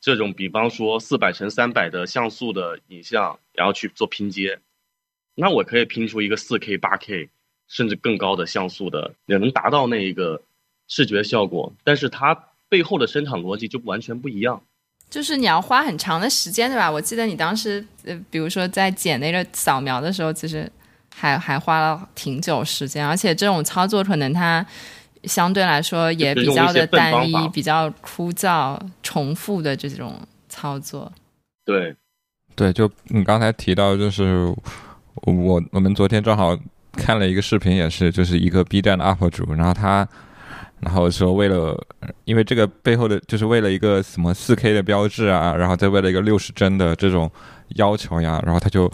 [0.00, 4.58] 这种，比方说四百乘三百的像素的影像，然后去做拼接，
[5.34, 7.28] 那我可以拼出一个四 K、八 K
[7.68, 10.42] 甚至更高的像素的，也能达到那一个
[10.88, 12.34] 视觉效果，但是它
[12.70, 14.64] 背后的生产逻辑就完全不一样。
[15.12, 16.90] 就是你要花很长的时间，对吧？
[16.90, 20.66] 我记得你当时，呃，比如说在剪那个扫描的时候，其实
[21.14, 24.64] 还还花了挺久时间，而且这种操作可能它
[25.24, 31.12] 相对来说也比较的单一、比较枯燥、重复的这种操作。
[31.66, 31.94] 对，
[32.56, 34.46] 对，就你刚才提到，就是
[35.26, 36.58] 我我们昨天正好
[36.92, 40.08] 看了一个视频，也是就是一个 B 站的 UP 主，然后他。
[40.82, 41.80] 然后说为了，
[42.24, 47.30] 因为这个背后的就是为了一个什么四 K 的标志啊，然后再为了一个六十帧的这种
[47.76, 48.90] 要求呀，然后他就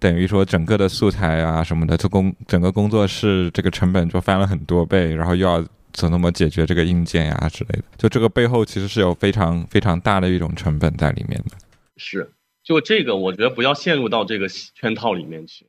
[0.00, 11.56] 等于说整个的素材啊什么的，这工整个工作室这个成本就翻了很多倍，然后又要怎么解决这个硬件呀之类的，就这个背后其实是有非常非常大的一种成本在里面的。
[11.96, 12.32] 是，
[12.64, 15.66] 就这个我觉得不要陷入到这个圈套里面去。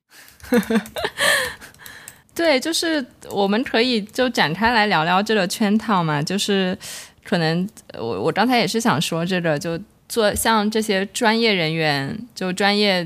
[2.37, 6.77] 对，就是我们可以就展开来聊聊这个圈套嘛，就是
[7.23, 13.05] 可能我我刚才也是想说这个，就做像这些专业人员，就专业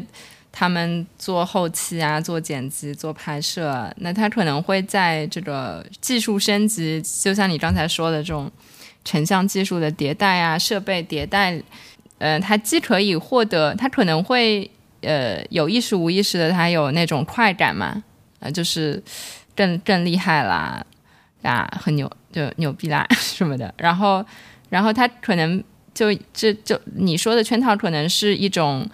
[0.52, 8.52] 他们做后期啊，做剪辑、做拍摄，那他可能会在这个技术升级，就像你刚才说的这种
[9.06, 11.58] 成像技术的迭代啊，设备迭代，
[12.17, 18.04] 呃，它既可以获得，他可能会呃有意识无意识的，他有那种快感嘛。
[18.41, 19.01] 呃，就是
[19.56, 20.84] 更更厉害啦，
[21.43, 23.73] 啊，很牛，就牛逼啦 什么的。
[23.77, 24.25] 然后，
[24.69, 28.86] 然后他可能就这就你说的圈套，可能是一种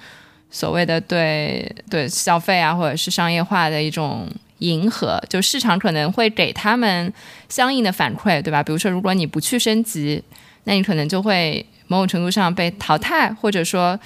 [0.51, 4.29] 所谓的对对消费啊，或者是商业化的一种
[4.59, 5.17] 迎合。
[5.29, 7.11] 就市场可能会给他们
[7.47, 8.61] 相应的反馈，对吧？
[8.61, 10.21] 比如说，如果你不去升级，
[10.65, 13.99] 那你可能就会某种程度上被淘汰，或者说。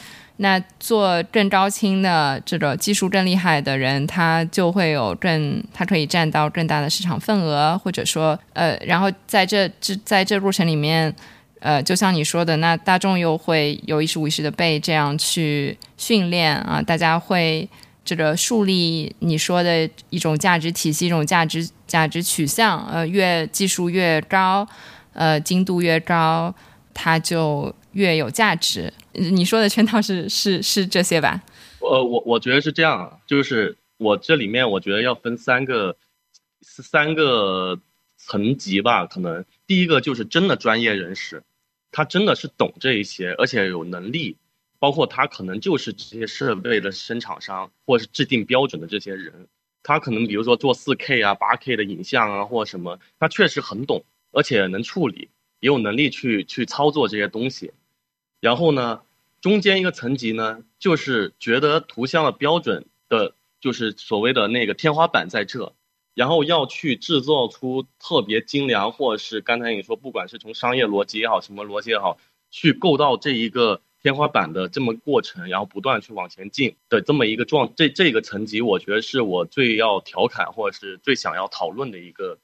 [0.43, 11.13] 那做更高清的这个技术更厉害的人，他就会有更，他可以占到更大的市场份额，或者说，呃，然后在这这在这过程里面，
[11.59, 17.69] 呃，就像你说的，那大众又会有意识无意识的被这样去训练啊，大家会
[18.03, 24.67] 这个树立你说的一种价值体系，一种价值价值取向，呃，越技术越高，
[25.13, 26.51] 呃，精度越高，
[26.95, 28.91] 它就越有价值。
[29.13, 31.43] 你说的圈套是是是这些吧？
[31.79, 35.97] 呃，我我觉得是这样啊，就是我这里面我觉得要分三个
[36.61, 37.79] 三个
[38.17, 39.05] 层级吧。
[39.05, 41.43] 可能第一个就是真的专业人士，
[41.91, 44.37] 他真的是懂这一些，而且有能力，
[44.79, 49.47] 包括他可能就是这些设备的生产商或是制定标准的这些人，
[49.83, 57.71] 他可能比如说做四 K 啊、八 K 的影像啊或什么，他确实很懂，而且能处理，也有能力去去操作这些东西。
[58.41, 59.03] 然后呢，
[59.39, 65.75] 中间一个层级呢，就是觉得图像的标准的，就是所谓的那个天花板在这，
[66.15, 72.17] 然后要去制造出特别精良，或者是刚才你说，不管是从商业逻辑也好，什么逻辑也好，
[72.49, 82.39] 去够到这一个天花板的这么过程，然后不断去往前进的这么一个状，这这个层级，我觉得是我最要调侃或者是最想要讨论的一个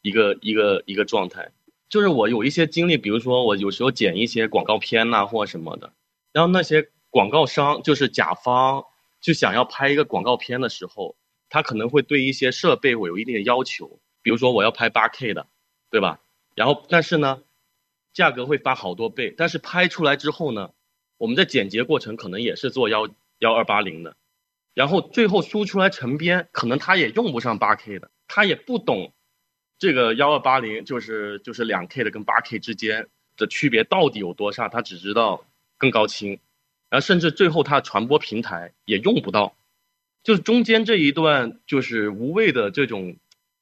[0.00, 1.52] 一个一个一个状态。
[1.88, 5.92] 就是我有一些经历，比如说我有时候剪一些广告片呐、或什么的，
[6.32, 8.84] 然后那些广告商就是甲方
[9.20, 11.16] 就想要拍一个广告片的时候，
[11.48, 15.46] 他可能会对一些设备我有一定的要求，比如说我要拍八 K 的，
[15.90, 16.20] 对吧？
[16.54, 17.42] 然后但是呢，
[18.12, 20.72] 价格会翻好多倍，但是拍出来之后呢，
[21.18, 23.08] 我们在剪辑过程可能也是做幺
[23.38, 24.16] 幺二八零的，
[24.74, 29.12] 然后最后输出来成片，可能他也用不上八 K 的，他也不懂
[29.78, 35.44] 这个幺二八零就是就是两 K 的跟八 K 之间的区别到底有多差，他只知道
[35.78, 36.38] 更高清，
[36.88, 39.54] 然后甚至最后他传播平台也用不到，
[40.22, 43.16] 就是中间这一段就是无谓的这种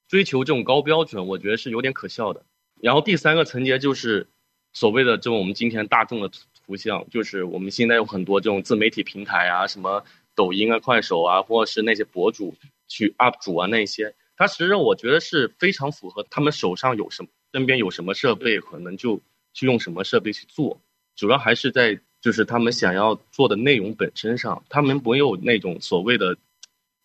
[0.06, 2.44] 追求这种高标准，我觉得是有点可笑的。
[2.80, 4.28] 然后第三个层节就是
[4.72, 6.30] 所谓的这种我们今天大众的
[6.66, 10.04] 图像，就是我们现在有很多这种自媒体平台啊，什么
[10.36, 12.54] 抖音啊、快手啊，或者是那些博主
[12.86, 19.20] 去 UP 主啊那些，它实际上我觉得是非常符合他们手上有什么，身边有什么设备，可能就
[19.52, 20.80] 去用什么设备去做，
[21.14, 26.36] 主要还是在就是他们想要做的内容本身上，他们没有那种所谓的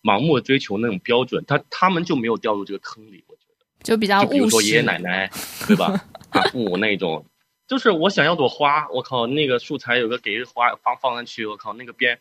[0.02, 3.66] 盲目的追求那种标准，他他们就没有掉入这个坑里，我觉得。
[3.84, 4.82] 就比较务就比如说爷爷。
[4.82, 5.30] 奶奶，
[5.68, 6.06] 对吧？
[6.32, 7.26] 啊，父母那种，
[7.68, 12.20] 就是我想要朵花，我靠，那个素材有个给花放放上去，我靠，那个边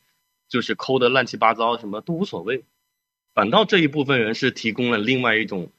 [0.48, 2.64] 就是抠的乱七八糟，什么都无所谓。
[3.38, 5.70] 反倒这一部分人是提供了另外一种，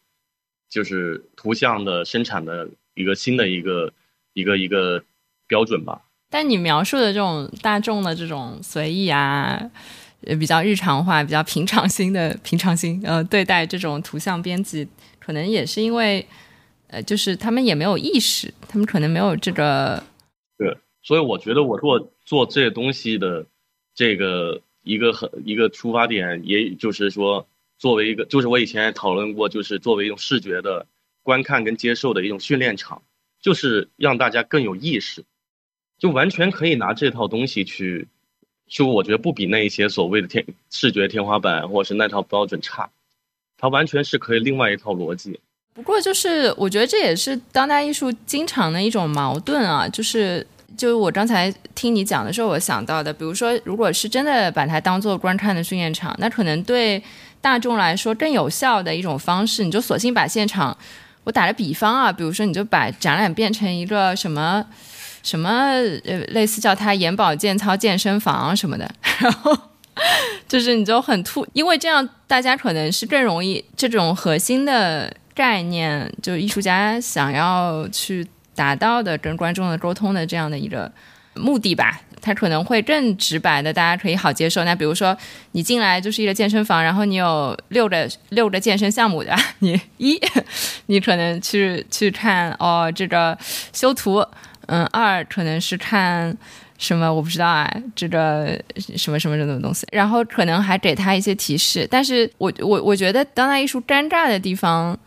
[0.70, 3.92] 就是图像的生产的一个新的一个
[4.32, 5.04] 一个一个
[5.46, 6.04] 标准吧。
[6.30, 9.70] 但你描述的这种大众的这种随意啊，
[10.22, 14.88] 呃，比较日常化、比较平常心的平常心，呃，对待这种图像编辑，
[15.20, 16.26] 可能也是因为，
[16.88, 20.02] 呃，就是他们也没有意识，他们可能没有这个，
[20.58, 23.46] 对，所以我觉得我做做这些东西的
[23.94, 27.46] 这个一个很一个出发点，也就是说，
[27.80, 30.86] 作为一个，就是我以前也讨论过，就是作为一种视觉的
[31.24, 33.02] 观看跟接受的一种训练场，
[33.42, 35.24] 就是让大家更有意识，
[35.98, 38.08] 就完全可以拿这套东西去，
[38.68, 42.90] 就我觉得不比那一些所谓的天视觉天花板或者是那套标准差，
[43.58, 45.40] 它完全是可以另外一套逻辑。
[45.74, 50.46] 不过就是我觉得这也是当代艺术经常的一种矛盾啊，就是
[50.78, 57.02] 就是我刚才听你讲的时候，我想到的，比如说，如果是真的把它当做观看的训练场，那可能对
[57.42, 60.78] 大众来说更有效的一种方式，你就索性把现场，
[61.24, 64.66] 我打个比方啊，比如说你就把展览变成一个什么
[65.24, 65.50] 什么
[66.06, 69.58] 呃，类似叫它眼保健操健身房什么的，然后。
[70.48, 78.26] 就是你就很突，因为这样大家可能是更容易这种核心的概念，就艺术家想要去
[78.56, 80.90] 达到的跟观众的沟通的这样的一个
[81.34, 84.64] 目的吧，它可能会更直白的，大家可以好接受。
[84.64, 85.18] 那比如说
[85.54, 89.42] 你进来就是一个健身房，然后你有六个六个健身项目对吧？
[89.60, 90.20] 你一
[90.88, 93.38] 你可能去去看哦这个
[93.74, 94.26] 修图，
[94.68, 96.38] 嗯，二可能是看。
[96.80, 98.58] 什么我不知道啊，这个
[98.96, 104.98] 什么什么这种东西，然后可能还给他一些提示，但是我我我觉得当代艺术尴尬的地方，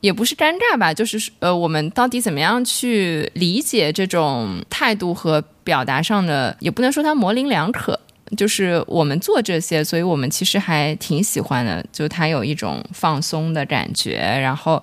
[0.00, 7.98] 也不是尴尬吧，就是呃，我们到底怎么样去理解这种态度和表达上的，也不能说它模棱两可，
[8.36, 14.82] 就是我们做这些，所以我们其实还挺喜欢的，就它有一种放松的感觉，然后。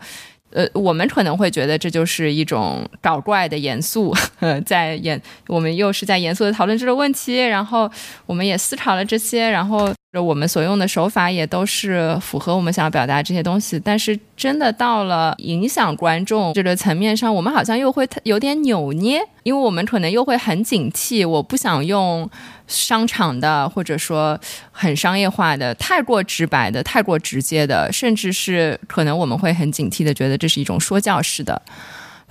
[0.51, 7.91] 呃，我们可能会觉得这就是一种搞怪的严肃，呃， 在严，我们又是在严肃的讨论这个问题，然后
[8.25, 13.79] 我们也思考了这些，然后我们所用的手法也都是符合我们想要表达这些东西。
[13.79, 22.29] 但是真的到了影响观众这个层面上，我们好像又会有点扭捏，因为我们可能又会很警惕，我不想用。
[22.67, 24.39] 商场的，或者说
[24.71, 31.61] 很商业化的、太过直白的、太过直接的，甚至是可能我们会很警惕的，觉得这是一种说教式的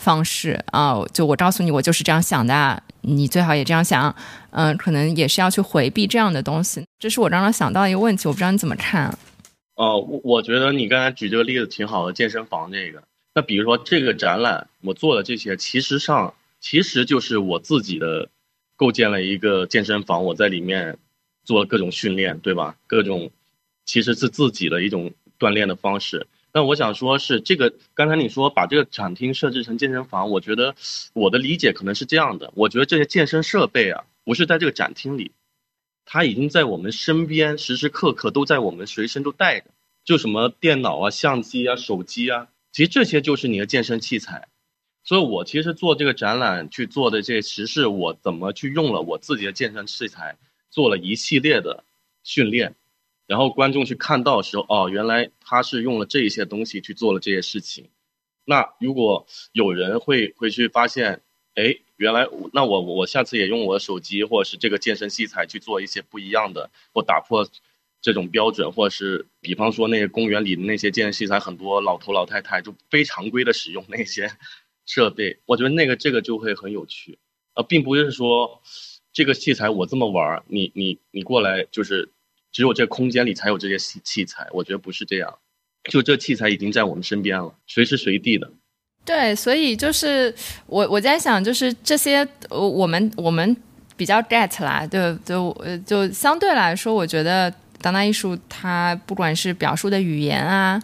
[0.05, 1.03] 方式啊。
[1.13, 4.15] 就我告诉你，我就是这样想的，你最好也这样想。
[4.51, 6.85] 嗯，可能也是要去回避这样的东西。
[6.99, 9.17] 这是我刚刚想到一个问题，我不知道你怎么看。
[9.77, 13.03] 哦，我我觉得你刚才举这个例子挺好的，健身房这个。
[13.35, 18.29] 那比如说这个展览，我做的这些，其实上其实就是我自己的。
[18.77, 20.99] 构建了一个健身房，我在里面
[21.45, 22.75] 做各种训练，对吧？
[22.89, 23.31] 各种
[23.87, 26.27] 其实是自己的一种锻炼的方式。
[26.57, 30.77] 那我想说，是这个刚才你说把这个展厅设置成健身房，我觉得
[31.13, 35.33] 我的理解可能是这样的：我觉得这些健身设备啊，不是在这个展厅里，
[36.05, 39.67] 它已经在我们身边，时时刻刻都在我们随身都带着。
[40.05, 44.47] 就什么电脑啊、相机啊、手机啊，其实这些就是你的健身器材。
[45.03, 50.37] 所以，我其实做这个展览去做的这，其实是我怎么去用了我自己的健身器材，
[50.71, 51.83] 做了一系列的
[52.23, 52.77] 训练，
[53.27, 57.89] 然后观众去看到的时候，哦，原来他是用了这一些东西去做了这些事情，
[58.45, 61.23] 那如果有人会会去发现，
[61.55, 67.49] 哎，原来那我我下次也用我的手机或者是这个健身器材去做一些不一样的，或打破
[68.03, 74.31] 这种标准，或者是比方说那个公园里的那些健身器材，很多老头老太太就非常规的使用那些
[74.85, 77.19] 设备， 我觉得那个这个就会很有趣，
[77.55, 78.61] 呃，并不是说
[79.15, 82.11] 这个器材我这么玩，你你你过来就是
[82.55, 85.39] 只有这空间里才有这些器器材，我觉得不是这样，
[85.91, 88.49] 就这器材已经在我们身边了，随时随地的。
[89.05, 90.33] 对，所以就是
[90.67, 93.55] 我我在想，就是这些我们我们
[93.97, 97.53] 比较 get 啦，就就就相对来说，我觉得
[97.83, 100.81] 当代艺术它不管是表述的语言啊，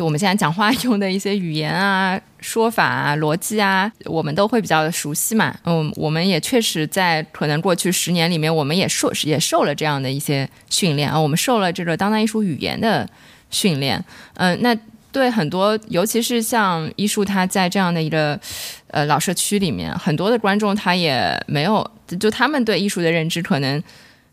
[0.00, 5.54] 就我们现在讲话用的一些语言啊、说法啊、逻辑啊，我们都会比较的熟悉嘛。
[5.64, 13.06] 嗯，我们也确实在可能过去十年里面，我们也受也受了这样的一些训练啊，我们受了这个当代艺术语言的
[13.50, 14.02] 训练。
[14.36, 14.74] 嗯，那。
[15.12, 18.38] 对很多，尤其是像艺术，他在这样的一个
[18.86, 21.90] 呃老社区里面，很多的观众他也没有，
[22.20, 23.82] 就他们对艺术的认知可能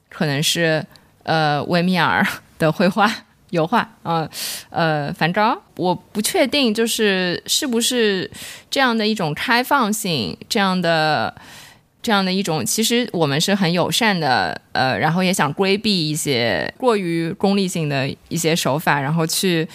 [0.07, 0.85] 可能是
[1.23, 2.23] 呃维米尔
[2.59, 3.11] 的绘画、
[3.49, 4.29] 油画，呃
[4.69, 8.29] 呃梵高，我不确定就是是不是
[8.69, 11.33] 这样的一种开放性，这样的
[12.01, 19.67] 这样的一种，其实我们是很友善的，呃，然后也想规避一些过于功利性的一些手法，然后去。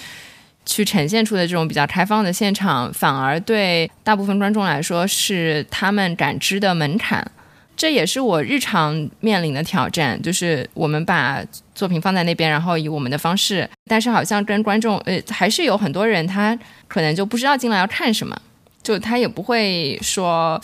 [0.65, 7.29] 去呈现出的这种比较开放的现场，反而对大部分观众来说是他们感知的门槛。
[7.77, 11.43] 这也是我日常面临的挑战，就是我们把
[11.75, 16.57] 作品放在那边，然后以我们的方式，但是好像跟观众，呃，还是有很多人他
[16.87, 18.41] 可能就不知道进来要看什么。
[18.83, 20.61] 就他也不会说，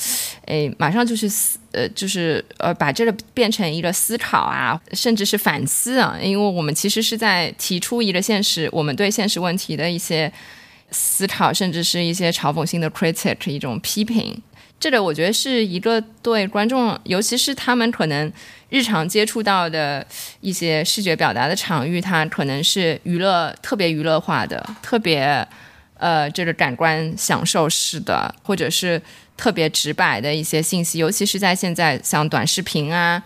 [0.47, 10.33] 诶，马上就去思，呃，就是呃，把这个变成一个思考啊，甚至是反思啊，因为我们其实是在提出一个现实，我们对现实问题的一些
[10.91, 14.37] 思考，甚至是一些嘲讽性的 critic 一种批评。
[14.81, 18.33] 这个我觉得是一个对观众，尤其是他们可能
[18.69, 20.07] 日常接触到的
[20.41, 25.47] 一些视觉表达的场域，它可能是娱乐特别娱乐化的，特别。
[26.01, 29.03] 呃，这个感官享受式的，或者是
[29.37, 33.21] 特别直白的一些信息，尤其是在现在像短视频啊，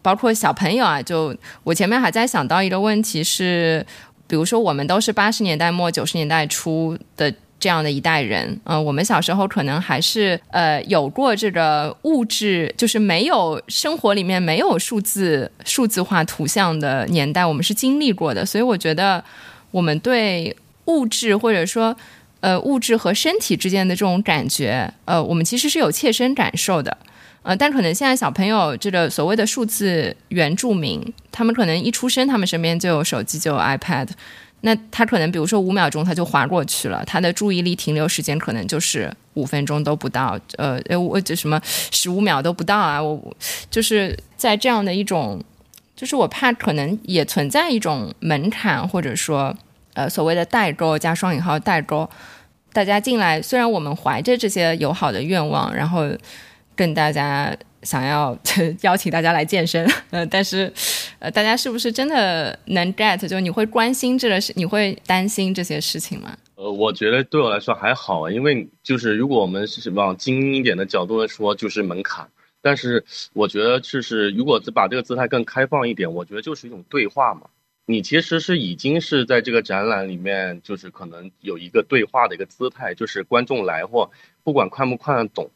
[0.00, 3.84] 包括小朋友啊，就我前面还在想到一个问题是，
[4.28, 19.22] 比如说我们都是八十年代末九十年代初的这样的一代人，嗯，我们小时候可能还是呃有过这个物质，就是没有生活里面没有数字数字化图像的年代，我们是经历过的，所以我觉得
[19.70, 20.54] 我们对。
[20.86, 21.96] 物质或者说，
[22.40, 26.98] 呃，物质和身体之间的这种感觉，呃，我们其实是有切身感受的，
[27.42, 31.00] 呃，但可能现在小朋友这个所谓的数字原住民，
[31.30, 34.08] 他们可能一出生，他们身边就有手机，就有 iPad，
[34.62, 43.36] 那他可能比如说五秒钟他就划过去了，他的注意力停留时间可能就是五分钟都不到，呃，我这什么十五秒都不到啊，我
[43.70, 45.42] 就是在这样的一种，
[45.94, 49.54] 就是我怕可能也存在一种门槛，或者说。
[49.94, 52.08] 呃，所谓的代沟加双引号代沟，
[52.72, 56.10] 大家进来，虽然我们怀着这些友好的愿望，然后
[56.74, 58.36] 跟大家想要
[58.82, 60.72] 邀请大家来健身， 呃，但是
[61.18, 63.26] 呃，大家是不是真的能 get？
[63.26, 66.36] 就你会关心这个事，你会担心这些事情吗？
[66.54, 72.28] 呃，我觉得对我来说还好，因为就是如果我们是往精英一点的角度来说，就是门槛。
[72.64, 77.48] 但是我觉得就是如果把这个姿态更开放一点，我觉得就是一种对话嘛。
[77.86, 84.08] 你其实是已经是在这个展览里面，就是可能有一个对话的一个姿态，就是观众来或
[84.44, 85.50] 不管看不看得懂，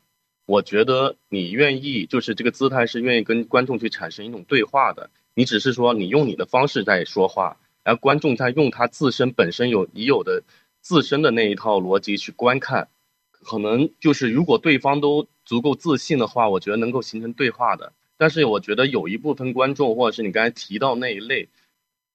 [0.47, 5.11] 我觉得你愿意，就是这个姿态是愿意跟观众去产生一种对话的。
[5.35, 10.43] 你只是说你用你的方式在说话，而观众在用他自身本身有已有的
[10.81, 12.89] 自身的那一套逻辑去观看，
[13.31, 17.93] 可能就是如果对方都足够自信的话，我觉得能够形成对话的。
[18.17, 21.49] 但是我觉得有一部分观众，或者是你刚才提到那一类。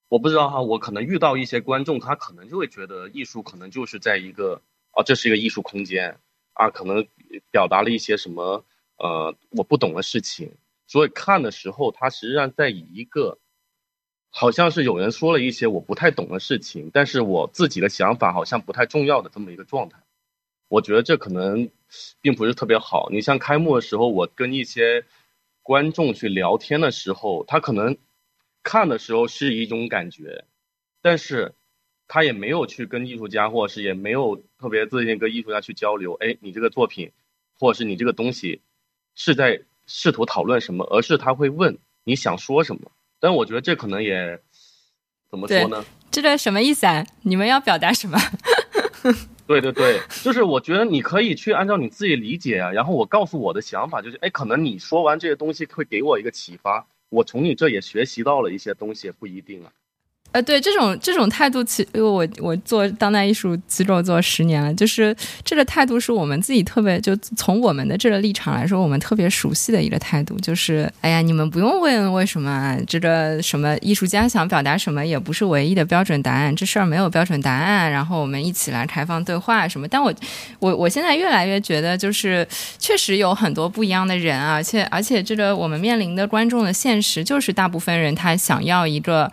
[0.10, 4.62] 我不知道哈，我可能遇到一些观众，他可能就会觉得艺术可能就是在一个
[4.92, 6.18] 啊，这是一个艺术空间
[6.54, 7.08] 啊，可能
[7.52, 8.66] 表达了一些什么
[8.98, 10.56] 呃我不懂的事情，
[10.88, 13.40] 所以看的时候，他实际上在以一个
[14.30, 20.04] 好像是有人说了一些我不太懂的事情，但是我自己的想法好像不太重要的这么一个状态。
[20.68, 21.70] 我觉得这可能
[22.22, 23.10] 并不是特别好。
[23.12, 25.06] 你像开幕的时候，我跟一些
[25.62, 27.98] 观众去聊天的时候，他可能。
[28.64, 30.46] 看的时候是一种感觉，
[31.02, 31.56] 但是
[32.14, 36.14] 他也没有去跟艺术家，或者是也没有特别自信跟艺术家去交流。
[36.16, 37.09] 哎，你这个作品，
[37.57, 38.59] 或者是你这个东西，
[39.16, 40.84] 是在试图讨论什么？
[40.91, 42.91] 而是他会问你想说什么。
[43.22, 44.38] 但我觉得这可能也
[45.30, 45.86] 怎么说呢？
[46.12, 47.07] 这个什么意思啊？
[47.22, 48.20] 你们要表达什么？
[49.47, 59.72] 对对对，就是我觉得你可以去按照你自己理解啊，然后我告诉我的想法就是，哎，可能你说完这些东西会给我一个启发，我从你这也学习到了一些东西，不一定啊。
[60.34, 65.14] 呃，对这种这种态度，其因为我我做当代艺术机构做十年了，就是
[65.44, 79.86] 这个态度是我们自己特别就从我们的这个立场来说，我们特别熟悉的一个态度，就是哎呀，你们不用问为什么，这个什么艺术家想表达什么也不是唯一的标准答案，这事儿没有标准答案，然后我们一起来开放对话什么。
[79.86, 80.14] 但我
[80.60, 82.48] 我我现在越来越觉得，就是
[82.80, 89.30] 确实有很多不一样的人啊，而且而且这个我们面临的观众的现实，就是大部分人他想要一个。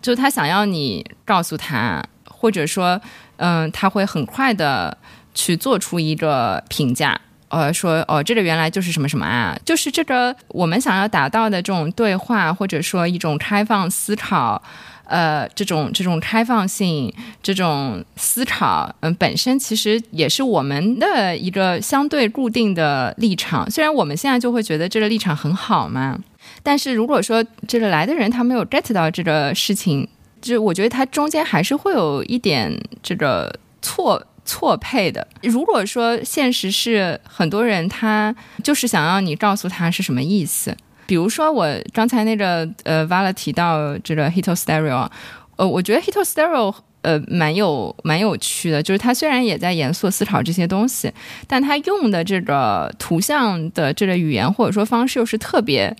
[0.00, 3.00] 就他想要你告诉他，或者说，
[3.36, 4.96] 嗯，他会很快的
[5.34, 14.62] 去做出一个评价，呃，说哦，这个原来就是什么什么啊，就是这个我们想要达到的这种对话，或者说一种开放思考，
[15.04, 23.68] 呃，这种这种开放性，这种思考，嗯，本身其实也是我们的一个相对固定的立场。
[23.70, 26.18] 虽然我们现在就会觉得这个立场很好嘛。
[26.62, 30.06] 但是如果说这个来的人他没有 get 到这个事情，
[30.40, 35.26] 就我觉得他中间还是会有一点这个错错配的。
[35.42, 45.08] 如果说现实是很多人他就是想要你告诉他是什么意思，比如说我刚才那个呃 Vala 提到这个 Hito Stereo，
[45.56, 51.12] 呃，我觉得 Hito Stereo 呃蛮有蛮有趣的，就是他虽然也在严肃思考这些东西，
[51.46, 55.96] 但他用的这个图像的这个语言或者说方式又是特别。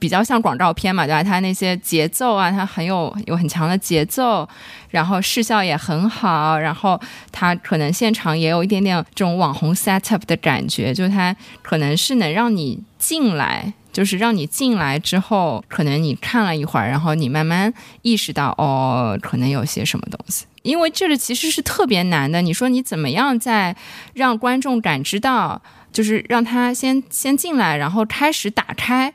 [0.00, 1.22] 比较像广告片嘛，对吧？
[1.22, 4.48] 它那些节奏啊，它很有有很强的节奏，
[4.90, 20.46] 然后视效也很好，然后它可能现场也有一点点这种网红 set up 的感觉，就它可能是能让你进来，就是让你进来之后，可能你看了一会儿，然后你慢慢意识到哦，可能有些什么东西。
[20.62, 22.40] 因为这个其实是特别难的。
[22.40, 23.76] 你说你怎么样在
[24.14, 25.60] 让观众感知到，
[25.92, 29.12] 就是让他先先进来，然后开始打开。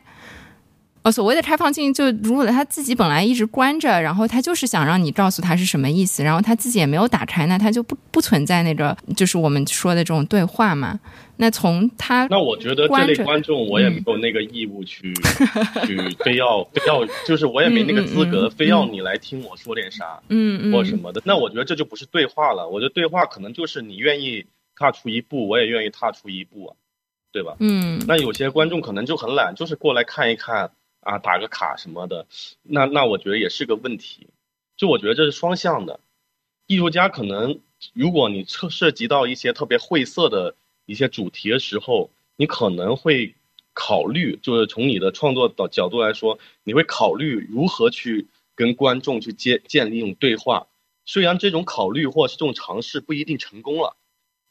[1.11, 10.99] 所谓的开放性，就如果他自己本来一直关着，然后他就是想让你告诉他是什么意思，然后他自己也没有打开，那他就不不存在那个就是我们说的这种对话嘛。
[11.39, 15.13] 那从他那我觉得这类观众我也没有那个义务去
[15.85, 15.95] 去
[16.25, 21.21] 非要非要，就是我也没那个资格非要你来听我说点啥，嗯或什么的。
[21.23, 22.67] 那我觉得这就不是对话了。
[22.67, 24.45] 我觉得对话可能就是你愿意
[24.75, 26.75] 踏出一步，我也愿意踏出一步啊，
[27.31, 27.55] 对吧？
[27.59, 28.03] 嗯。
[28.07, 30.71] 那有些观众可能就很懒，就是过来看一看。
[31.07, 32.27] 啊，打个卡什么的，
[32.63, 34.27] 那那我觉得也是个问题。
[34.75, 36.01] 就我觉得这是双向的，
[36.65, 37.61] 艺术家可能，
[37.93, 40.55] 如果你涉涉及到一些特别晦涩的
[40.85, 43.35] 一些主题的时候，你可能会
[43.73, 50.67] 考虑，就是从你的创作的角度来说，你会考虑如何去跟观众去建建立一种对话。
[51.05, 53.95] 虽然这种考虑或是这种尝试不一定成功了，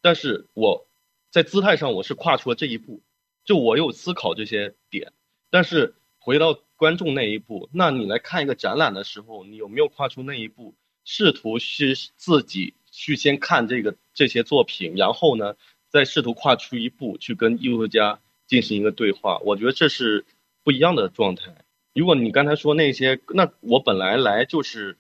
[0.01, 0.87] 但是我
[1.31, 3.03] 在姿态上我是跨出了这一步，
[3.45, 5.13] 就我有思考这些点，
[5.51, 5.95] 但是。
[6.27, 10.75] 回到观众那一步，那你来看一个展览的时候，你有没有跨出那一步，
[11.05, 15.55] 试图去自己去先看这个这些作品，然后呢，
[15.89, 18.19] 再试图跨出一步去跟艺术家
[18.49, 19.39] 进行一个对话？
[19.45, 20.25] 我觉得这是
[20.65, 21.65] 不一样的状态。
[21.95, 24.99] 如果你刚才说那些，那我本来来就是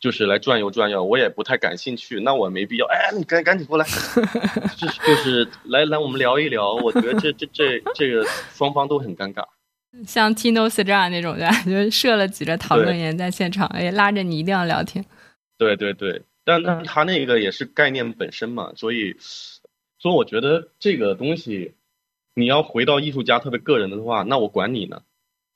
[0.00, 2.86] 就是来转悠转悠，我也不太感兴趣，那我没必要。
[2.86, 3.84] 哎，你赶赶紧过来，
[4.78, 6.72] 就是就是来来，我们聊一聊。
[6.72, 9.46] 我觉得这这这这个双方都很尴尬。
[10.06, 15.04] 像 Tino s t r a 那种的， 就设了几个讨论员在现场，也拉着你一定要聊天。
[15.56, 19.16] 对对对，但但他那个也是概念本身嘛，所以，
[19.98, 21.74] 所以我觉得这个东西，
[22.34, 25.02] 你要回到艺术家特别个人的话，那我管你呢？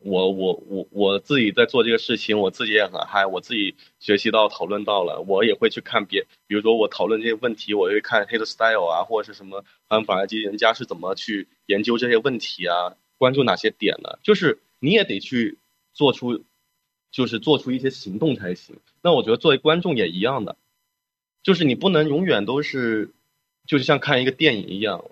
[0.00, 12.94] 我我我我自己在做这个事情，我自己也很嗨，我自己学习到讨论到了，我也会去看别，比如说我讨论这些问题，我会看 Hit Style 啊，或者是什么反法基人家是怎么去研究这些问题啊。
[13.18, 14.18] 关注哪些点呢？
[14.22, 15.58] 就是你也得去
[15.92, 16.44] 做出，
[17.10, 18.76] 就是做出一些行动才行。
[19.02, 20.56] 那我觉得作为观众也一样的，
[21.42, 23.10] 就是你不能永远都是，
[23.66, 25.04] 就是像看一个电影一样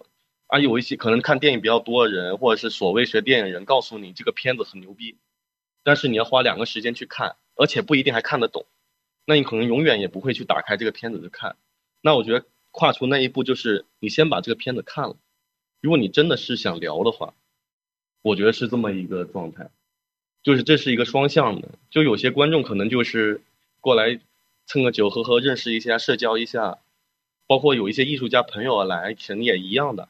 [0.46, 0.59] 啊。
[0.61, 5.16] 有一些可能看电影比较多的人，或者是所谓学电影人，告诉你这个片子很牛逼，
[5.82, 8.66] 但是你要花两个时间去看，而且不一定还看得懂，
[9.24, 11.57] 那你可能永远也不会去打开这个片子去看。
[12.00, 15.16] 那我觉得跨出那一步，就是你先把这个片子看了。
[15.80, 17.34] 如果你真的是想聊的话。
[18.27, 19.70] 我觉得是这么一个状态，
[20.43, 23.41] 就是这是一个双向的，就有些观众可能就是
[23.81, 24.18] 过来
[24.66, 26.79] 蹭个酒喝喝，认识一下，社交一下，
[27.47, 30.09] 包括有一些艺术家朋友来，肯定也一样的，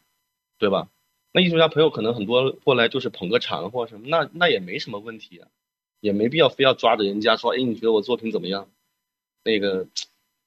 [0.58, 0.88] 对吧？
[1.32, 5.48] 那艺术家朋友可能很多过来就是捧个场或什么，那那也没什么问题啊，
[6.00, 8.66] 也没必要非要抓着人家说，哎，你觉得我作品怎么样？
[9.44, 9.86] 那个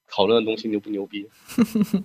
[0.08, 1.28] 讨论的东西牛不牛逼？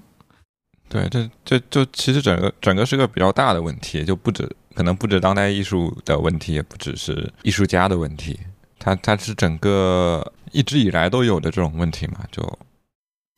[0.87, 8.37] 对，这这就其实整个整个是个比较大的问题，就不止可能不止当代艺术的问题，也不只是艺术家的问题，
[8.77, 12.59] 它它是整个一直以来都有的这种问题嘛，就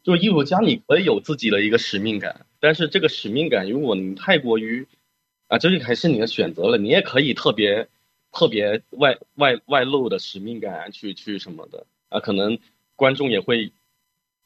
[0.03, 4.87] 就艺术家你可以有自己的一个使命感，但是这个使命感如果你太过于
[5.47, 7.87] 啊，这个还是你的选择了，你也可以特别
[8.31, 12.59] 特别外外外露的使命感去去什么的啊，可能
[12.95, 13.71] 观众也会。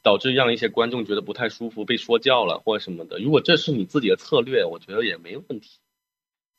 [0.04, 3.20] 导致让一些观众觉得不太舒服，被说教了或者什么的。
[3.20, 5.78] 如果这是你自己的策略，我觉得也没问题。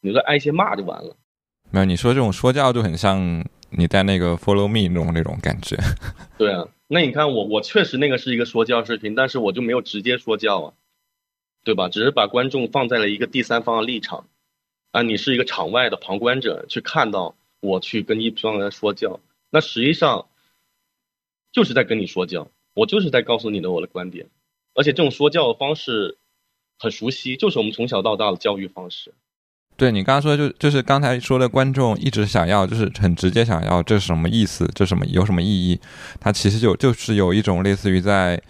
[0.02, 1.16] 你说挨些骂就完了。
[1.70, 5.78] 没有，你说这种说教就很像你在那个 Follow Me 那种那种感觉。
[6.36, 10.74] 对啊，那你看我，我确实那个是一个说教视频，但是我就没有直接说教啊，
[11.64, 11.88] 对吧？
[11.88, 14.26] 只是把观众放在了一个第三方的立场
[14.90, 20.26] 啊，你是一个场外的旁观者去看到我去跟一帮人说教，那实际上
[21.52, 22.48] 就是在跟你说教。
[22.74, 24.28] 我就是在告诉你的我的观点，
[24.72, 26.16] 而且这种说教的方式
[26.78, 29.12] 很熟悉，就是我们从小到大的教育方式。
[29.76, 34.68] 对你刚刚说，就就是刚才说的，观众一直想要，就是很直接想要，这是什么意思？
[34.74, 35.80] 这什么有什么意义？
[36.20, 38.40] 它其实就就是有一种类似于在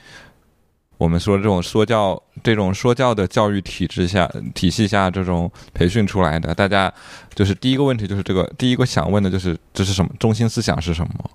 [0.99, 6.55] 我们说这种说教、这种说教的教育体制下、体系下这种培训出来的。
[6.55, 6.93] 大家
[7.35, 10.11] 就是第一个问题就是这个，第一个想问的就是这是什么？
[10.19, 11.31] 中心思想是什么？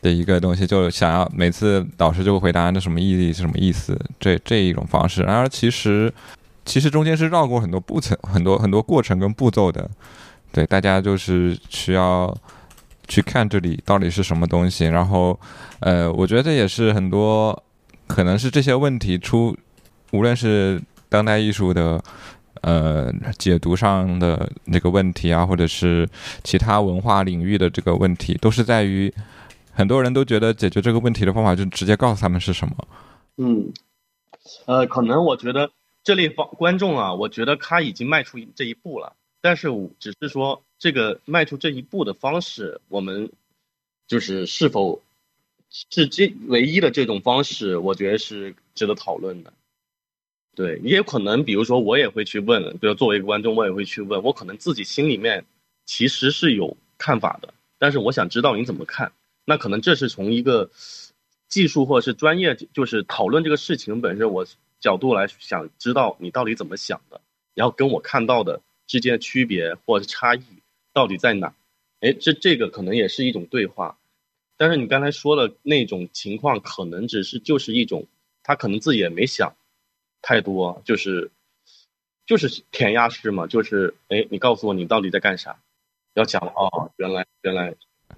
[0.00, 5.22] 的一个东西，就想要每次导师就会回答那什么意义是什么意思，这这一种方式。
[5.22, 6.12] 然而其实
[6.64, 9.90] 其实中间是绕过很多步程、很多很多过程跟步骤的。
[10.52, 12.36] 对，大家就是需要
[13.08, 14.86] 去看这里到底是什么东西。
[14.86, 15.38] 然后
[15.80, 17.62] 呃，我觉得这也是很多
[18.06, 19.56] 可能是这些问题出，
[20.12, 22.02] 无论是当代艺术的
[22.60, 26.08] 呃解读上的那个问题啊，或者是
[26.44, 29.12] 其他文化领域的这个问题，都是在于。
[29.74, 32.74] 很多人都觉得解决这个问题的方法就直接告诉他们是什么。
[33.38, 33.72] 嗯，
[34.66, 35.70] 呃，可能我觉得
[36.04, 43.30] 这类方观众啊，我觉得他已经迈出这一步了，但是只是说这个迈出这一步的方式，我们
[44.06, 45.00] 就是是否
[45.70, 49.52] 是这唯一的这种方式，我觉得是值得讨论的。
[50.54, 55.46] 对，也有可能，比如说我也会去问，比如作为一个观众，我也会去问，我可能自己心里面
[55.86, 59.12] 其实是有看法的，但是我想知道你怎么看。
[59.44, 60.70] 那可能这是从一个
[61.48, 64.46] 技术或者是专业，就是讨论这个事情本身，我
[64.82, 67.22] 角度来想知道你到底怎么想的，
[67.54, 70.42] 然后跟我看到的之间的区别或者差异
[70.92, 71.54] 到底在哪？
[72.00, 73.96] 哎，这这个可能也是一种对话。
[74.56, 78.06] 但是你刚才说的那种情况，可能只是就是一种，
[78.42, 79.54] 他可能自己也没想
[80.20, 81.30] 太多，就是
[82.26, 85.58] 就是填鸭式嘛，就是哎，你告诉我你到底在干啥？
[86.14, 87.74] 要讲哦，原来原来。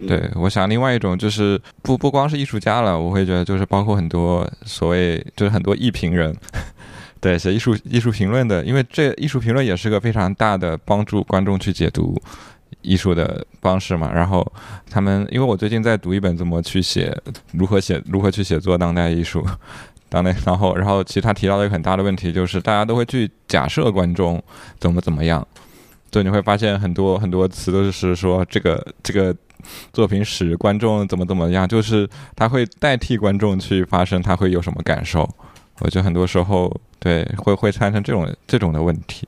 [0.06, 6.34] 对，我想另外一种就是不不光是艺术家了，我会觉得就是包括很多所谓就是很多艺评人，
[7.20, 12.20] 对写艺术艺术评论的，因为这艺术评论也是个非常大的帮助观众去解读
[12.82, 14.12] 艺术的方式嘛。
[14.12, 14.44] 然后
[14.90, 17.16] 他们，因为我最近在读一本怎么去写
[17.52, 19.46] 如何写如何去写作当代艺术，
[20.10, 24.42] 当代，然后然后其他提到了一个很大的问题，就是大家都会去假设观众
[24.78, 25.46] 怎么怎么样，
[26.14, 29.34] 所以你会发现很多很多词都是说这个这个。
[29.94, 32.06] 作品使观众怎么怎么样，就是
[32.36, 35.26] 他会代替观众去发声，他会有什么感受？
[35.80, 39.26] 我觉得很多时候对会会产生这种这种的问题。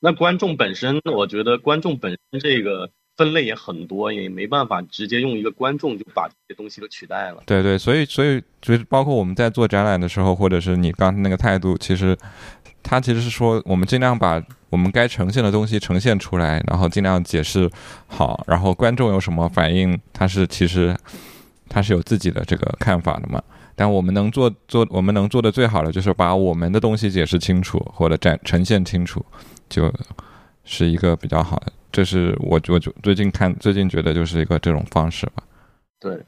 [0.00, 7.42] 那观众本身，我觉得观众本身这个分类也很多，也没办法直接用一个观众就把这些东西都取代了。
[7.46, 12.14] 对对，所以所以就是包括我们在做展览的时候，或者是你刚才那个态度，其实
[12.84, 14.40] 他其实是说我们尽量把。
[14.70, 17.70] 我们该呈现的东西呈现出来，然后尽量解释
[18.08, 20.96] 好，然后观众有什么反应，他是其实
[21.68, 23.40] 他是有自己的这个看法的嘛。
[23.76, 29.24] 但我们能做做，我们能做的最好的就是把我们的东西解释清楚或者展呈现清楚，
[29.68, 29.94] 就
[30.64, 31.72] 是一个比较好的。
[31.92, 35.44] 这是我我就最近看最近觉得就是一个这种方式吧。
[36.00, 36.20] 对，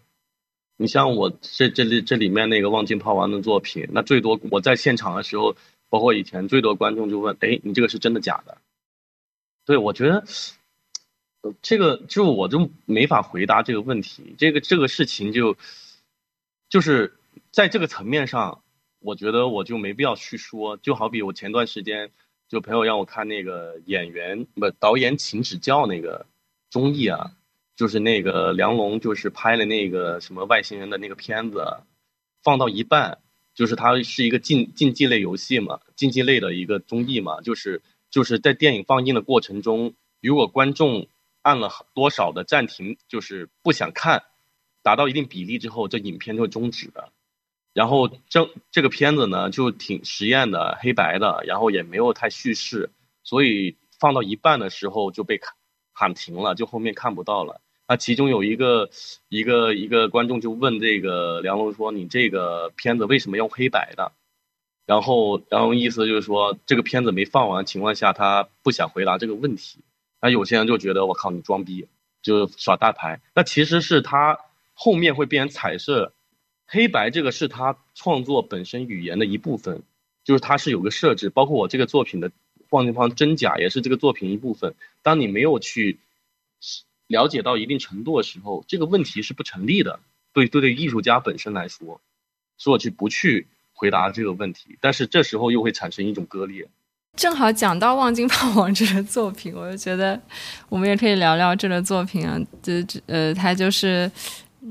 [0.76, 5.56] 你像我这这里这里面那个望京炮王的作品，那最多我在现场的时候。
[5.88, 8.58] 包括以前最多观众就问：“哎，你这个是真的假的？”
[9.64, 10.24] 对我觉得，
[11.62, 14.34] 这个就我就没法回答这个问题。
[14.38, 15.56] 这个这个事情就
[16.68, 17.14] 就是
[17.50, 18.62] 在这个层面上，
[19.00, 20.76] 我觉得我就没必要去说。
[20.76, 22.10] 就好比我前段时间
[22.48, 26.26] 就朋友让我看那个演员不导演请指教那个
[26.70, 27.32] 综艺啊，
[27.76, 31.78] 就是那个梁龙就是拍了那个什么外星人的那个片子，
[32.42, 33.18] 放到一半。
[33.56, 41.08] 就是它是一个竞竞技类游戏嘛，竞技类的一个综艺嘛，就是就是在电影放映的过程中，如果观众
[41.40, 44.24] 按了多少的暂停，就是不想看，
[44.82, 47.10] 达到一定比例之后，这影片就终止的。
[47.72, 52.90] 然后这这个片子呢就挺实验的，黑白的，然后也没有太叙事，
[53.22, 55.54] 所以放到一半的时候就被喊
[55.92, 57.62] 喊停了，就后面看不到了。
[57.88, 58.90] 那其中有一个
[59.28, 64.10] 一个一个观众就问这个梁龙说：“你这个片子为什么用黑白的？”
[64.86, 69.78] 然后然后意思就是说这个片子没放完情况下，他不想回答这个问题。
[70.20, 71.86] 那有些人就觉得我靠你装逼，
[72.22, 73.20] 就耍大牌。
[73.34, 74.40] 那其实是他
[74.74, 76.12] 后面会变成彩色，
[76.66, 79.82] 黑白这个是他创作本身语言的一部分，
[80.24, 82.32] 就是它是有个设置，包括我这个作品的
[82.68, 84.74] 放地方真假也是这个作品一部分。
[85.02, 86.00] 当你没有去。
[87.06, 90.00] 了解到一定程度的时候，这个问题是不成立的。
[90.32, 92.00] 对对对，艺术家本身来说，
[92.58, 96.68] 说去不去回答这个问题，但是这时候又会产生一种割裂。
[97.16, 100.20] 正好讲到《望京炮王》这个作品，我就觉得
[100.68, 102.38] 我们也可以聊聊这个作品啊。
[102.62, 104.10] 这这呃，它就是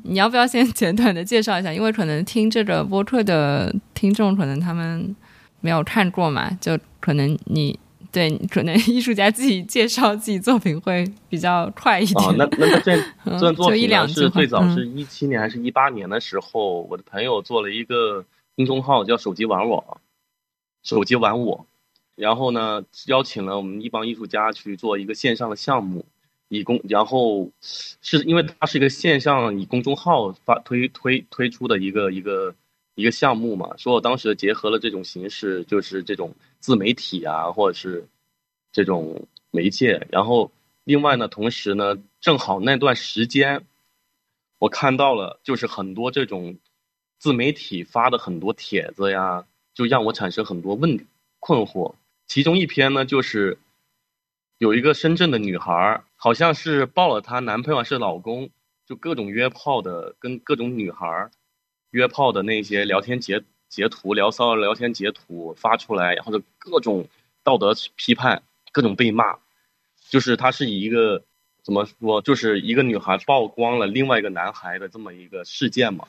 [0.03, 1.73] 你要不要先简短的介绍一下？
[1.73, 5.15] 因为可能听这个播客的听众可能他们
[5.61, 7.79] 没有看过嘛，就可能你。
[8.15, 12.23] 对，可能艺术家自己介绍自己作品会比较快一点。
[12.23, 12.95] 哦，那那这
[13.25, 18.23] 这段作品是最早是一七年还是一八年的时候，我的朋友做了一个
[18.55, 19.99] 公众号叫“手机玩我”，
[20.81, 21.65] 手机玩我，
[22.15, 26.05] 然后呢邀请了我们一帮艺术家去做一个线上的项目，
[26.47, 32.55] 以公然后是因为它是一个线上以公众号发推推推出的一个一个。
[32.97, 36.33] 一个项目嘛，所以我当时结合了这种形式，就是这种
[36.65, 38.07] 自媒体啊，或者是
[38.71, 40.07] 这种媒介。
[40.09, 40.51] 然后
[40.83, 43.67] 另外呢，同时呢，正好那段时间，
[44.57, 46.57] 我看到了，就是很多这种
[47.19, 49.45] 自媒体发的很多帖子呀，
[49.75, 51.05] 就让我产生很多问
[51.39, 51.93] 困惑。
[52.25, 53.59] 其中一篇呢，就是
[54.57, 58.49] 有一个深圳的女孩，好像是抱了她男朋友还是老公，
[58.87, 61.29] 就各种约炮的，跟各种女孩。
[61.91, 67.07] 约炮的那些聊天截截图、聊骚聊天截图发出来，然后就各种
[67.43, 69.37] 道德批判、各种被骂，
[70.09, 71.23] 就是他是以一个
[71.63, 76.07] 怎么说，就是一个女孩曝光了另外一个男孩的这么一个事件嘛，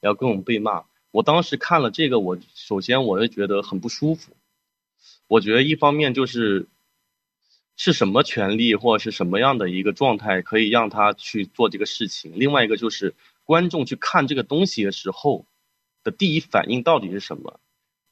[0.00, 0.84] 然后各种被骂。
[1.10, 4.32] 我当时看了这个，我首先我就觉得很不舒服。
[5.26, 6.66] 我觉得一方面就是
[7.76, 13.14] 是什么权利或者是什么样的一个状态可以让他去做这个事情，另外一个就是。
[13.48, 15.46] 观众去看这个东西的时候，
[16.10, 17.60] 第一反应到底是什么？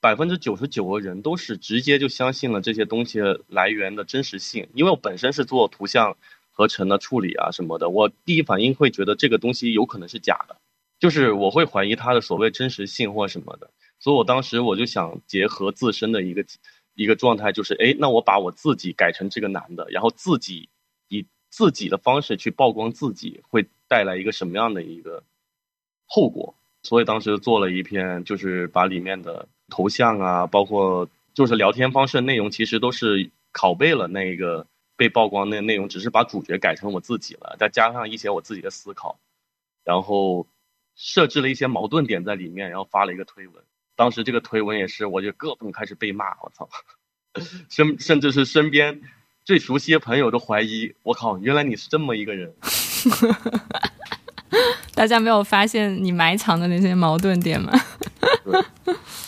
[0.01, 4.69] 百分之九十九的人都是直接就相信了这些东西来源的真实性。
[4.75, 6.17] 因为我本身是做图像
[6.51, 10.57] 合成的处理啊什么的，我第一反应会觉得这个东西有可能是假的，
[10.99, 13.71] 就是我会怀疑它的所谓真实性或什么的。
[13.99, 16.45] 所以我当时我就想结合自身的一个
[16.95, 20.69] 一个状态，就是哎，那我把我自己改成这个男的，然后自己
[21.09, 23.67] 以自己的方式去曝光自己，会。
[23.89, 25.23] 带来一个什么样的一个
[26.07, 26.57] 后果？
[26.87, 34.65] 所以当时做了一篇，就是把里面的头像啊，包括就是聊天方式内容，其实都是拷贝了那个
[34.97, 39.19] 被曝光的内容，只是把主角改成我自己了，再加上一些我自己的思考，
[39.83, 40.47] 然后
[40.95, 43.65] 设置了一些矛盾点在里面，然后发了一个推文。
[43.97, 46.69] 当时这个推文也是，我就各种开始被骂，我操，
[47.69, 49.03] 甚甚至是身边
[49.45, 52.55] 最熟悉的朋友都怀疑，我靠，原来你是这么一个人。
[54.95, 57.73] 大家没有发现你埋藏的那些矛盾点吗？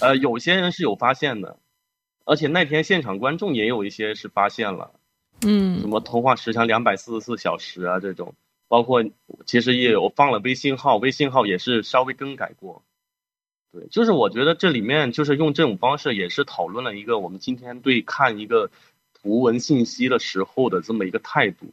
[0.00, 1.58] 呃，有些人是有发现的，
[2.24, 4.92] 而且那天现场观众也有一些是发现了，
[5.42, 8.34] 嗯，什么通话时长两百四十四小时啊这种，
[8.68, 9.04] 包括
[9.44, 12.82] 其实也有放了微信号，微信号也是稍微更改过。
[13.72, 18.70] 对，就是我觉得这里面就是用这种方式也是讨论了一个我们今天对看一个
[19.12, 21.66] 图文信息的时候的这么一个态度。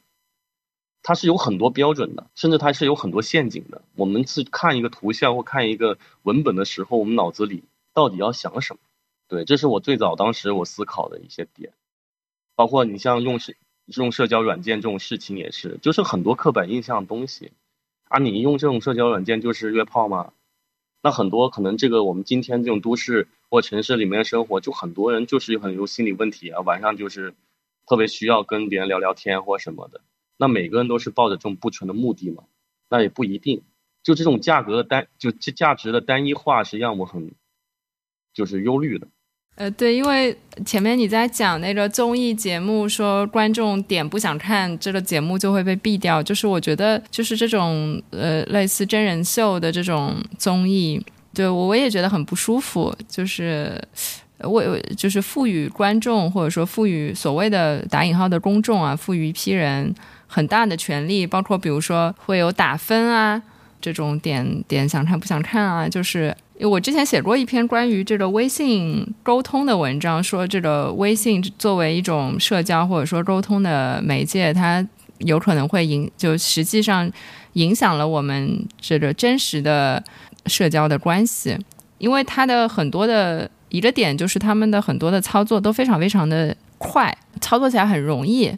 [1.07, 3.83] 它是有很多标准的，甚至它是有很多陷阱的。
[3.95, 8.79] 我们是看一个图像或看一个文本的时候，我们脑子里到底要想什么？
[9.27, 11.73] 对，这是我最早当时我思考的一些点。
[12.55, 13.53] 包括你像用社
[13.85, 17.51] 用社交软件这种事情也是，就是很多刻板印象的东西。
[18.07, 20.33] 啊，你用这种社交软件就是约炮吗？
[21.03, 27.35] 那很多可能这个我们今天这种都市或城市里面的生活，就很多人就是有很多心理问题啊，晚上就是
[27.85, 30.01] 特别需要跟别人聊聊天或什么的。
[30.37, 32.43] 那每个人都是抱着这种不纯的目的嘛？
[32.89, 33.61] 那也不一定。
[34.03, 37.31] 就这种价格的单，就这价值的单一化，是让我很
[38.35, 39.07] 就是忧虑的。
[39.55, 46.21] 呃，对，因为前面你在讲那个综艺节目，说观众点不想看这个节目就会被毙掉。
[46.21, 52.95] 就是我觉得，就是这种呃类似真人秀的这种综艺，对我我也觉得很不舒服。
[53.07, 53.81] 就是
[54.43, 59.95] 为就是赋予观众或者说赋予所谓的打引号的公众啊，赋予一批人。
[60.35, 63.41] 很大的权利，包括比如说会有打分啊，
[63.79, 74.85] 这种点点想看不想看啊，就是我之前写过一篇关于这个微信沟通的文章，说这个微信作为一种社交或者说沟通的媒介，它
[75.19, 77.09] 有可能会影，就实际上
[77.53, 80.03] 影响了我们这个真实的
[80.47, 81.57] 社交的关系，
[81.97, 88.53] 因为它的很多的一个点就是他们的很多的操作都非常非常的快，操作起来很容易。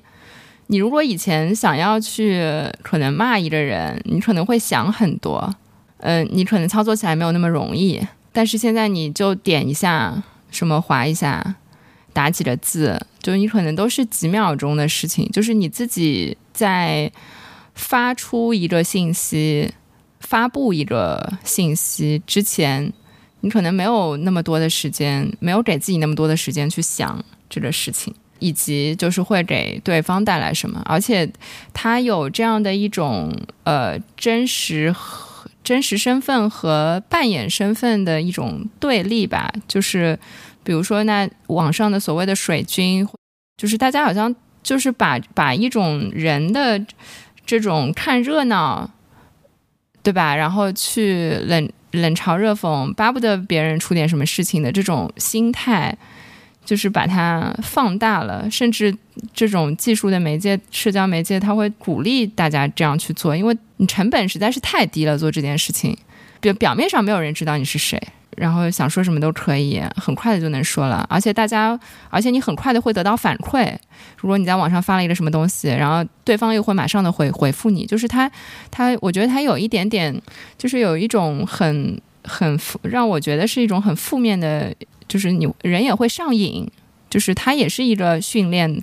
[0.67, 2.41] 你如果以前想要去
[2.81, 5.55] 可能骂一个人，你可能会想很多。
[5.99, 7.99] 嗯，你可能操作起来没有那么容易，
[8.31, 11.55] 但是现在你就点一下，什么划一下，
[12.13, 15.27] 打几个字，就你可能都是几秒钟的事情。
[15.31, 17.11] 就是你自己在
[17.73, 19.73] 发出一个信息、
[20.19, 22.93] 发布一个信息之前，
[23.39, 30.81] 你可能没有那么多的时间，没有给自己那么多的时间去想这个事情，以及就是会给对方带来什么。
[30.85, 31.29] 而且，
[31.73, 33.31] 他有这样的一种
[33.63, 34.95] 呃真实。
[35.63, 40.17] 真实身份和扮演身份的一种对立吧，就是
[40.63, 43.05] 比如说那网上的所谓的水军，
[43.57, 44.33] 就是大家好像
[44.63, 46.81] 就是把把一种人的
[47.45, 48.89] 这种看热闹，
[50.01, 50.33] 对吧？
[50.33, 55.97] 然后去冷冷嘲热讽，巴不得别人出点什么事情的这种心态。
[56.67, 58.93] 就是把它放大了，甚至
[59.33, 65.97] 这种技术的媒介、社交媒介，它会鼓励大家这样去做，因为你成本实在是太低了，做这件事情。
[66.41, 67.97] 表表面上没有人知道你是谁，
[68.35, 71.07] 然后想说什么都可以，很快的就能说了。
[71.09, 73.73] 而且大家，而且你很快的会得到反馈。
[74.17, 78.29] 如果你在网上发了一个什么东西，然后对方又会马上的回回复你，就是他，
[78.69, 80.21] 他，我觉得他有一点点，
[80.57, 84.75] 就是有一种很很，让我觉得是一种很负面的。
[85.07, 86.69] 就是你人也会上瘾，
[87.09, 88.81] 就是它也是一个训练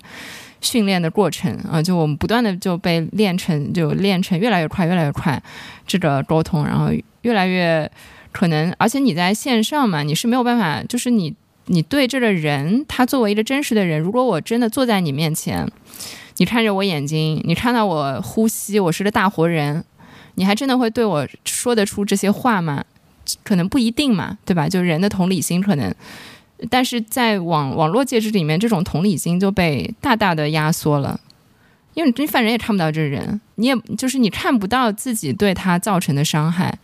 [0.61, 1.81] 训练的过程啊。
[1.81, 5.41] 就我们不断的就被练成，就练成越来越快，越来越快
[5.85, 6.89] 这个沟通，然后
[7.21, 7.89] 越来越
[8.31, 8.73] 可能。
[8.77, 11.35] 而且你在线上嘛，你是没有办法，就是你
[11.67, 15.67] 你对这个人，他作为一个真实的人，如果我真的坐在你面前，
[16.37, 19.83] 你看着我眼睛，你看到我呼吸，我是个大活人，
[20.35, 22.83] 你还真的会对我说得出这些话吗？
[23.43, 24.67] 可能不一定嘛，对吧？
[24.67, 25.93] 就人的同理心可能，
[26.69, 31.19] 但是在网网络介质里面，这种同理心就被大大的压缩了，
[31.93, 36.77] 因为你反正也看不到这人，你也就是你看不到自己对他造成的伤害，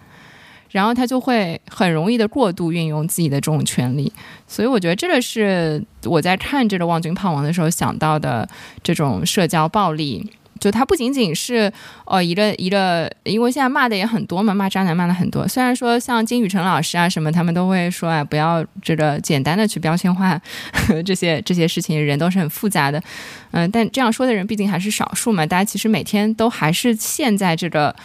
[0.71, 4.11] 然后他就会很容易的过度运用自己的这种权利，
[4.47, 8.47] 所以我觉得这个是我在看这个《望君胖王》的时候想到的
[8.83, 10.31] 这种社交暴力。
[10.61, 11.69] 就他不仅仅是
[12.05, 15.45] 哦一个一个，因为现在骂的也很多嘛，骂渣男骂的很多。
[15.47, 20.39] 虽然说像金宇澄老师啊什么，他们都会说啊，不要这个简单的去标签化
[21.03, 23.01] 这些这些事情，人都是很复杂的。
[23.49, 25.43] 嗯，但这样说的人毕竟还是少数嘛。
[25.45, 27.95] 大家其实每天都还是陷在这个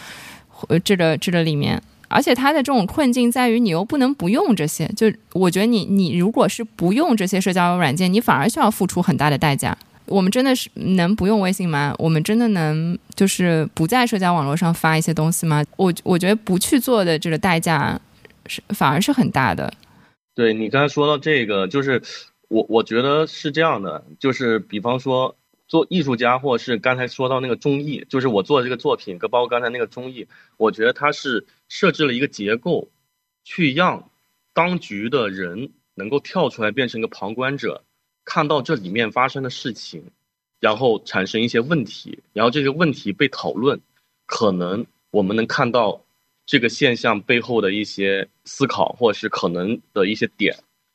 [0.67, 4.87] 呃这个这个里面，而且他的这种困境在于，你又不能不用这些。
[4.97, 9.77] 就我觉得你你如果是不用这些社交软件，你反而需要付出很大的代价。
[10.07, 11.93] 我们真的是能不用微信吗？
[11.99, 15.63] 我们真的能就是不在社交网络上发一些东西吗？
[15.75, 17.99] 我我觉得不去做的这个代价
[18.45, 19.71] 是反而是很大的。
[20.33, 22.01] 对你刚才说到这个，就是
[22.47, 25.35] 我我觉得是这样的，就是比方说
[25.67, 30.27] 做艺术家，或者是刚才说到那个综艺，就是我做的这个作品，跟包括刚才那个综艺，
[30.57, 32.87] 我觉得它是设置了一个结构，
[33.43, 34.09] 去让
[34.53, 37.83] 当局的人能够跳出来变成一个旁观者。
[38.29, 40.03] 看到这里面发生的事情，
[40.59, 43.79] 然后产生一些问题，然后这些问题被讨论，
[44.25, 46.03] 可能我们能看到
[46.45, 50.53] 这个现象背后的一些思考，或者是可能的一些点。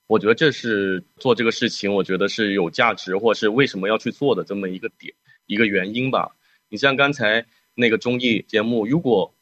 [0.09, 5.15] 我觉得这是做这个事情，我觉得是有价值，或者是为什么要去做的这么一个点，
[5.47, 6.37] 一个原因吧。
[6.69, 9.33] 你像刚才那个综艺节目，如果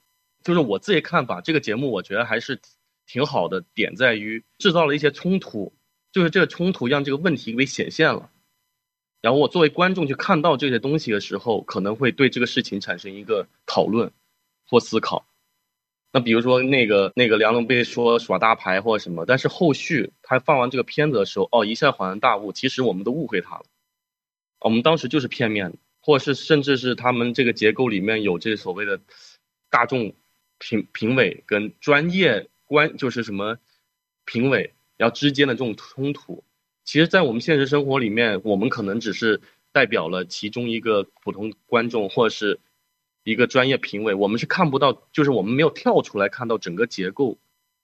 [0.44, 2.60] 就是我自己看法，这个节目我觉得还是
[3.04, 5.72] 挺好的，点在于制造了一些冲突。
[6.12, 8.30] 就是这个冲突让这个问题给显现了，
[9.20, 14.12] 然后我作为观众去看到这些东西的时候，可能会对这个事情产生一个讨论
[14.66, 15.26] 或思考。
[16.12, 23.64] 那比如说那个那个梁龙被说耍大牌或者什么，但是后续他放完这个片子的时候，哦，一下恍然大悟，其实我们都误会他了，
[24.58, 29.00] 我们当时就是片面的，或是甚至是他们这个结构里面有这所谓的
[29.68, 30.12] 大众
[30.58, 33.58] 评评委跟专业观，就是什么
[34.24, 34.74] 评委。
[35.00, 36.44] 然后之间的这种冲突，
[36.84, 39.40] 其实，在我们现实生活里面，我们可能只是
[39.72, 42.60] 代表了其中一个普通观众，或者是
[43.24, 47.38] 一个专业评委，我们是看不到，就是我们没有跳出来看到整个结构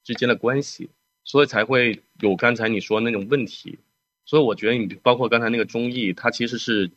[0.04, 0.90] 之间的关系，
[1.24, 3.78] 所以才会有刚才你说那种问题。
[4.26, 6.90] 所以我觉得，你包括刚才那个综艺，它其实是，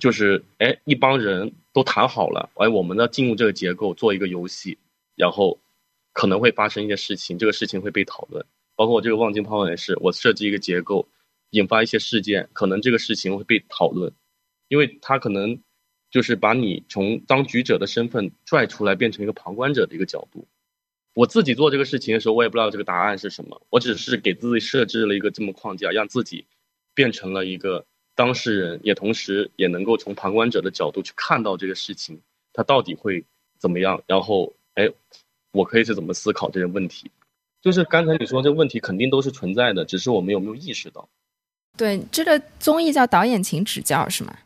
[0.00, 4.76] 就是哎，一帮人都谈好了，哎，我们要进入这个结构，做一个游戏，
[5.14, 5.60] 然后
[6.12, 8.44] 可能会发生一些事情，这个事情会被讨论。
[8.82, 11.06] 包括我这个望京泡泡也是，我设计一个结构，
[11.50, 14.12] 引发一些事件，可能这个事情会被讨论，
[14.66, 15.56] 因为它可能
[16.10, 20.44] 就是把你从当局者的身份拽出来，变成一个旁观者的一个角度。
[21.14, 26.44] 我自己做这个事情的时候，我也不知道这个答案是什么，我只是给自己设置了一个这么框架，让自己
[26.92, 32.20] 变成了一个当事人，也同时也能够从旁观者的角度去看到这个事情，
[32.52, 33.24] 它到底会
[33.60, 34.90] 怎么样，然后，哎，
[35.52, 37.08] 我可以是怎么思考这些问题？
[37.62, 41.08] 就是刚才你说这个问题肯定都是存在的，只是我们有没有意识到？
[41.78, 44.36] 对，这个综艺叫《导演请指教》是吗？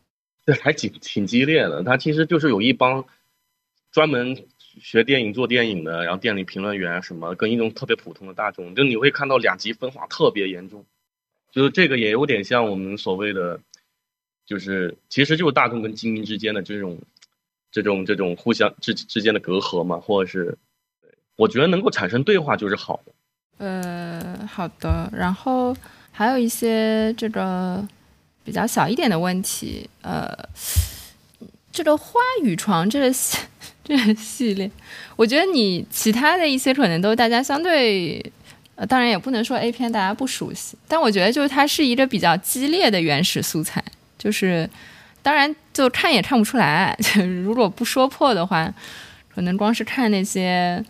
[0.45, 1.83] 对，还挺挺激烈的。
[1.83, 3.05] 他其实就是有一帮
[3.91, 4.47] 专门。
[4.79, 10.85] 学电影做电影的，然后电影评论员什么，跟一种特别普通的大众，就你会看到两极分化特别严重，
[11.51, 13.59] 就是这个也有点像我们所谓的，
[14.45, 16.99] 就是其实就是大众跟精英之间的这种，
[17.71, 20.59] 这种这种互相之之间的隔阂嘛，或者是，
[21.37, 23.13] 我觉得能够产生对话就是好的。
[23.59, 25.77] 呃，好的，然后
[26.13, 27.87] 还有一些这个
[28.45, 30.29] 比较小一点的问题，呃，
[31.73, 33.39] 这个花语床这个系。
[33.89, 34.69] 这个系列，
[35.15, 38.21] 我觉得你其他的一些可能都大家相对，
[38.75, 43.81] 呃，当然也不能说 A 片大家不熟悉，但我觉得就是它是一个比较激烈的原始素材，
[44.19, 44.69] 就是
[45.23, 46.99] 当然就看也看不出来，
[47.45, 48.75] 如果不说破的话，
[49.33, 50.85] 可能光是看那些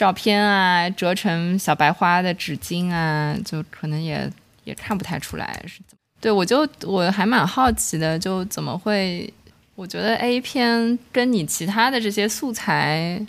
[0.00, 4.26] 照片啊，折成小白花的纸巾啊，就可能也
[4.64, 5.98] 也看不太出来是怎么。
[6.22, 9.30] 对我就我还蛮好奇的，就怎么会。
[9.74, 13.20] 我觉得 A 片跟你其他的这些素材，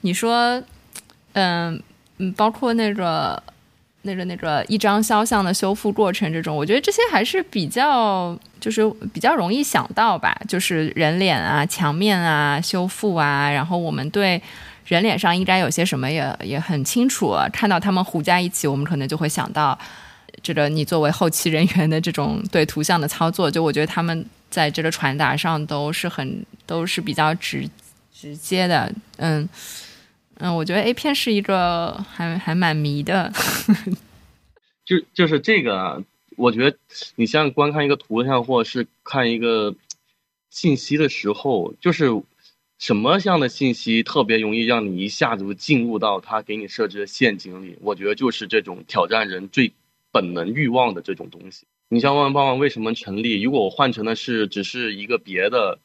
[0.00, 0.62] 你说，
[1.34, 1.82] 嗯
[2.16, 3.42] 嗯，包括那个、
[4.00, 14.40] 那个、那个一张肖像的修复过程这种，我觉得这些还是比较，就是比较容易想到吧，就是人脸啊、墙面啊、修复啊，然后我们对
[14.94, 19.78] 人脸上应该有些什么也也很清楚，看到他们糊在一起，我们可能就会想到，
[20.42, 24.24] 这个你作为后期人员的这种对图像的操作，就我觉得他们。
[24.52, 27.66] 在这个传达上都是很都是比较直
[28.12, 29.48] 直接的，嗯
[30.36, 33.32] 嗯，我觉得 A 片是一个还还蛮迷的，
[34.84, 36.04] 就就是这个，
[36.36, 36.76] 我觉得
[37.16, 39.74] 你像观看一个图像或者是看一个
[40.50, 42.10] 信息的时候，就是
[42.82, 47.78] 什么样的信息特别容易让你一下子进入到他给你设置的陷阱里？
[47.80, 49.72] 我觉得就是这种挑战人最
[50.10, 51.64] 本能欲望的这种东西。
[51.90, 53.40] 你像万万帮为什么成立？
[53.40, 55.78] 如果我换成的是只是一个别的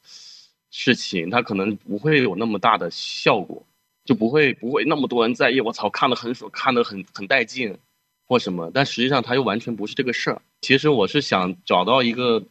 [0.72, 3.64] 事情，它可能不会有那么大的效果，
[4.04, 5.62] 就不会不会那么多人在意。
[5.62, 7.78] 我操，看得很爽，看得很很带劲，
[8.26, 8.72] 或什么。
[8.74, 10.42] 但实际上，它又完全不是这个事儿。
[10.62, 12.44] 其实我是想找到一个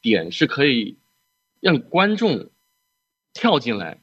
[0.00, 0.96] 点，是可以
[1.60, 2.48] 让观众
[3.34, 3.98] 跳进来。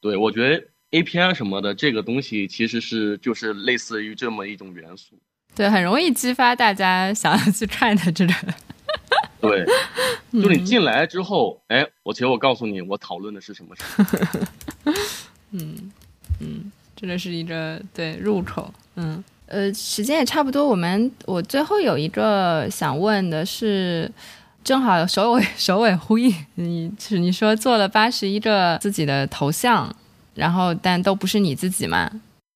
[0.00, 5.16] 对我觉得 A P I 什么的这个东西，其实是就是类似于这么一种元素。
[5.56, 8.34] 对，很容易激发大家想要去 看的这个。
[9.40, 9.64] 对，
[10.32, 13.82] 就你进来之后，哎，我其实我告诉你，我讨论的是什么事。
[15.52, 15.92] 嗯
[16.40, 18.72] 嗯，真的是一个对入口。
[18.96, 24.10] 嗯呃，时间也差不多，我们我最后有一个想问的是，
[24.64, 29.94] 正好首尾首尾呼应，你是你说做了八十一个自己的头像，
[30.34, 32.10] 然后但都不是你自己吗？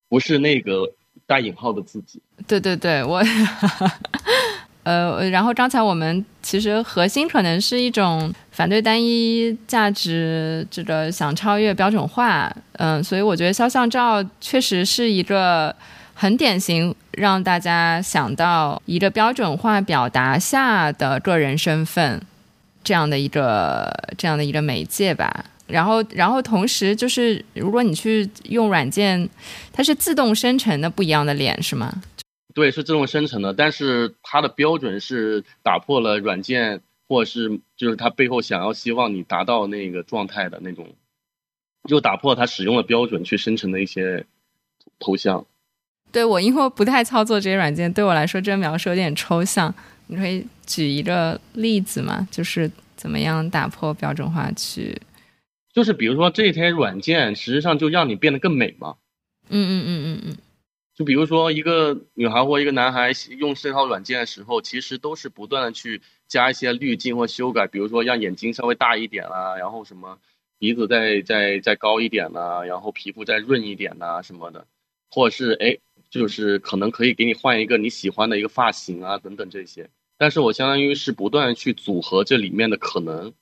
[0.08, 0.92] 不是那个。
[1.26, 3.22] 带引号的自己，对对对，我，
[4.82, 15.76] 呃，然后刚才我们其实核心可能是一种反对单一价值，这个想超越标准化，嗯，所以我觉得肖像照确实是一个
[16.20, 22.20] 很典型让大家想到一个标准化表达下的个人身份
[22.82, 25.44] 这样的一个这样的一个媒介吧。
[25.68, 29.30] 然后，然后同时就是，如果你去用软件，
[29.72, 32.02] 它是自动生成的不一样的脸，是吗？
[32.52, 40.88] 对，是自动生成的，但是它的标准是打破了软件，或是就是它背后想要希望你达到那个状态的那种，
[41.88, 44.26] 就打破它使用的标准去生成的一些
[44.98, 45.46] 头像。
[46.10, 49.72] 对我，因为不太操作这些软件，对我来说这个描述有点抽象。
[50.06, 52.26] 你可以举一个例子吗？
[52.30, 54.98] 就是怎么样打破标准化去？
[55.72, 58.96] 就是比如说这些软件，实际上就让你变得更美嘛。
[59.50, 60.36] 嗯嗯嗯嗯嗯。
[60.96, 70.18] 就比如说一个女孩或一个男孩用这套软件的时候，其实都是不断的去加一些滤镜或修改，比如说让眼睛稍微大一点啦，然后什么
[70.58, 74.66] 鼻子再再再高一点啦，然后皮肤再润一点呐什么的，
[75.10, 75.78] 或者是哎，
[76.10, 79.88] 就是可能可以给你换一个你喜欢的一个发型啊等等这些。
[80.16, 83.32] 但是我相当于是不断去组合这里面的可能。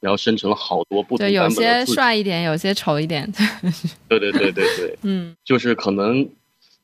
[0.00, 1.86] 然后生成了好多不同对，有些。
[1.86, 3.32] 帅一点，有些丑一点。
[4.08, 6.28] 对对对对对，嗯 就是可能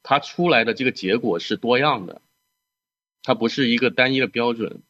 [0.04, 2.22] 它出来的这个结果是多样的，
[3.24, 4.82] 它不是一个单一的标准。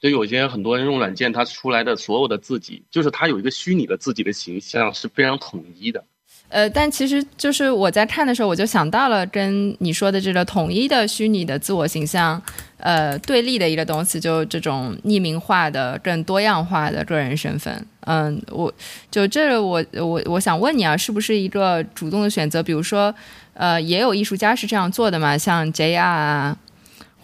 [0.00, 6.04] 就有些很多人用软件，它出来的所有的自己，就是它有一个虚拟的自己的形象是非常统一的。
[6.48, 12.40] 呃，但其实就是我在看的时候，我就想到了跟你说的这个统一的虚拟的自我形象，
[12.78, 17.84] 呃，对立的一个东西，就这种匿名化的、更多样化的个人身份。
[18.02, 18.72] 嗯，我
[19.10, 22.62] 就这我我我想问你啊，是不是一个主动的选择？
[22.62, 23.12] 比如说，
[23.54, 26.56] 呃，也有艺术家是这样做的嘛，像 JR 啊。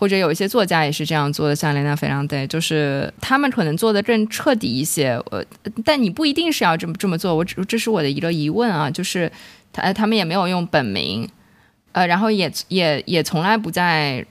[0.03, 5.11] 或者有一些作家也是这样做的，像雷娜·费朗德，就是他们可能做的更彻底一些。
[5.31, 5.41] 呃，
[5.85, 7.33] 但你不一定是要这么这么做。
[7.37, 9.31] 我只这是我的一个疑问啊，就是
[9.73, 11.29] 他他们也没有用本名，
[11.93, 14.27] 呃，然后也也也从来不在，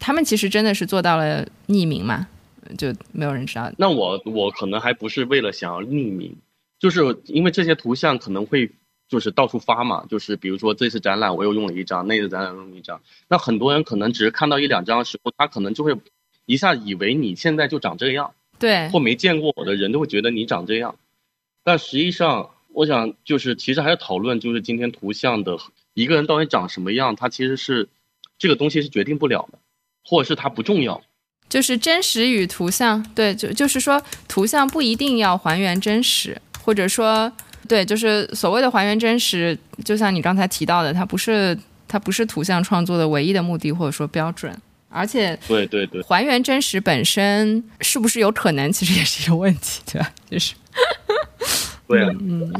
[0.00, 2.26] 他们其实真的是做到了匿名嘛，
[2.76, 3.70] 就没有人知道。
[3.78, 6.34] 那我我可能还不是为了想要匿名，
[6.80, 8.72] 就是因为这些图像可能会
[9.12, 12.98] 就是到处发嘛，就是比如说这次展览我又用了一张，那次展览用了一张，
[13.28, 15.94] 那很多人可能只是看到一两张的时候，他可能就会
[16.46, 20.96] 一下以为你现在就长这样，对，或没见过我的人都会觉得你长这样，
[21.62, 25.58] 但实际上我想就是其实还是讨论就是今天图像的
[25.92, 27.86] 一个人到底长什么样，他其实是
[28.38, 29.58] 这个东西是决定不了的，
[30.02, 31.02] 或者是它不重要。
[31.50, 37.30] 就是真实与图像，对，就就是说图像不一定要还原真实，或者说，
[37.68, 41.56] 对，就是所谓的还原真实，就像你刚才提到的，它不是
[41.86, 44.54] 它不是图像创作的唯一的目的或者说标准，
[44.88, 46.02] 而且对对对。
[46.02, 50.12] 还原真实本身是不是有可能，其实也是一个问题，对吧？
[50.30, 50.54] 就是，
[51.86, 52.52] 对啊，嗯，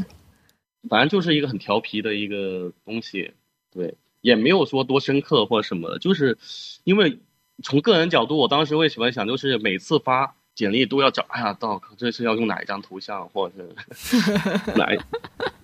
[0.89, 3.31] 反正就是一个很调皮的一个东西，
[3.71, 6.37] 对，也没有说多深刻或者什么的，就是
[6.83, 7.19] 因为
[7.63, 13.55] 从个人角度，我当时为什么想，就是每次发简历都要找，哎呀，到这是要用哪一张图像，或者
[13.95, 14.17] 是
[14.75, 14.97] 哪一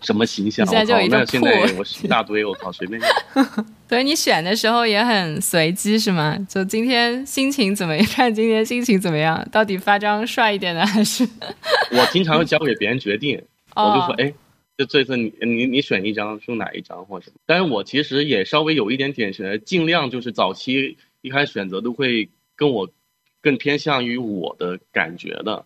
[0.01, 3.09] 什么形象， 你现在就有一个我靠那现在我一大堆，我靠，随便用。
[3.87, 6.37] 所以你选的时候也很随机，是吗？
[6.49, 8.05] 就今天心情怎么样？
[8.09, 9.47] 看今天心情怎么样？
[9.51, 11.23] 到底发张帅一点的还是？
[11.91, 13.39] 我经常会交给别人决定，
[13.75, 14.33] 哦我就说，哎，
[14.77, 17.37] 就这次你你你选一张，用哪一张或者什么？
[17.45, 22.89] 但是我其实也稍微有一点点选，尽量就是早期一开始选择都会跟我
[23.41, 25.65] 更偏向于我的感觉的，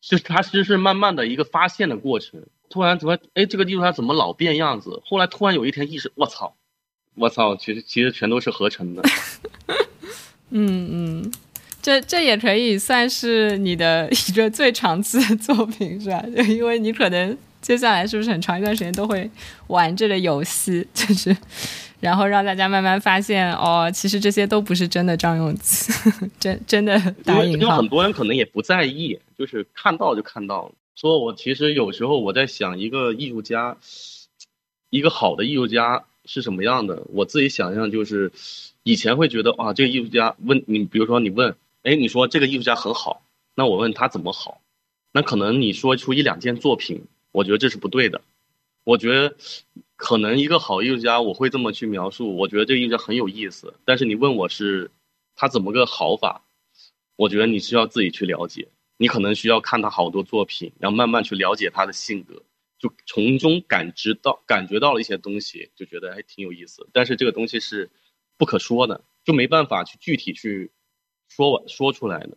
[0.00, 2.42] 就是它其实是慢慢的一个发现的过程。
[2.68, 5.02] 突然怎么，哎，这个地方它怎么老变样子？
[5.04, 6.54] 后来突然有一天意识，我操，
[7.16, 9.02] 我操，其实其实全都是合成的。
[10.50, 10.88] 嗯
[11.22, 11.32] 嗯，
[11.82, 16.24] 这这也可以算是你的一个最长期的作品，是吧？
[16.36, 19.28] 就因为你可能接下来是不是很长一段时间都会
[19.66, 21.36] 玩这个游戏，就是
[22.00, 25.92] 然后让大家慢慢发现，哦，其实这些都不是真的张永琪，
[26.40, 27.88] 真真的因打引号为因为很。
[27.88, 30.72] 多人可能也不在意，就是看到就看到了。
[30.96, 33.76] 说我其实有时候我在想，一个艺术家，
[34.90, 37.02] 一个好的艺术家是什么样的？
[37.12, 38.32] 我自己想象就是，
[38.82, 43.22] 以前会觉得啊，这个艺术家问你，比如说你问，哎，你说这个艺术家很好，
[43.54, 44.60] 那我问他怎么好，
[45.12, 47.02] 那可能你说出一两件作品，
[47.32, 48.20] 我觉得这是不对的。
[48.84, 49.36] 我觉得
[50.00, 53.74] 可能一个好艺术家，我会这么去描述，我觉得这个艺术家很有意思。
[53.84, 54.90] 但是你问我是
[55.36, 56.42] 他怎么个好法，
[57.16, 62.42] 我觉得你需要自己去了解，你可能需要看他好多作品，然后慢慢去了解他的性格，
[62.78, 66.88] 就从中感知到、感觉到了一些东西，就觉得还挺有意思。
[66.94, 67.90] 但是这个东西是
[68.38, 70.70] 不可说的，就没办法去具体去
[71.28, 72.30] 说完说出来的。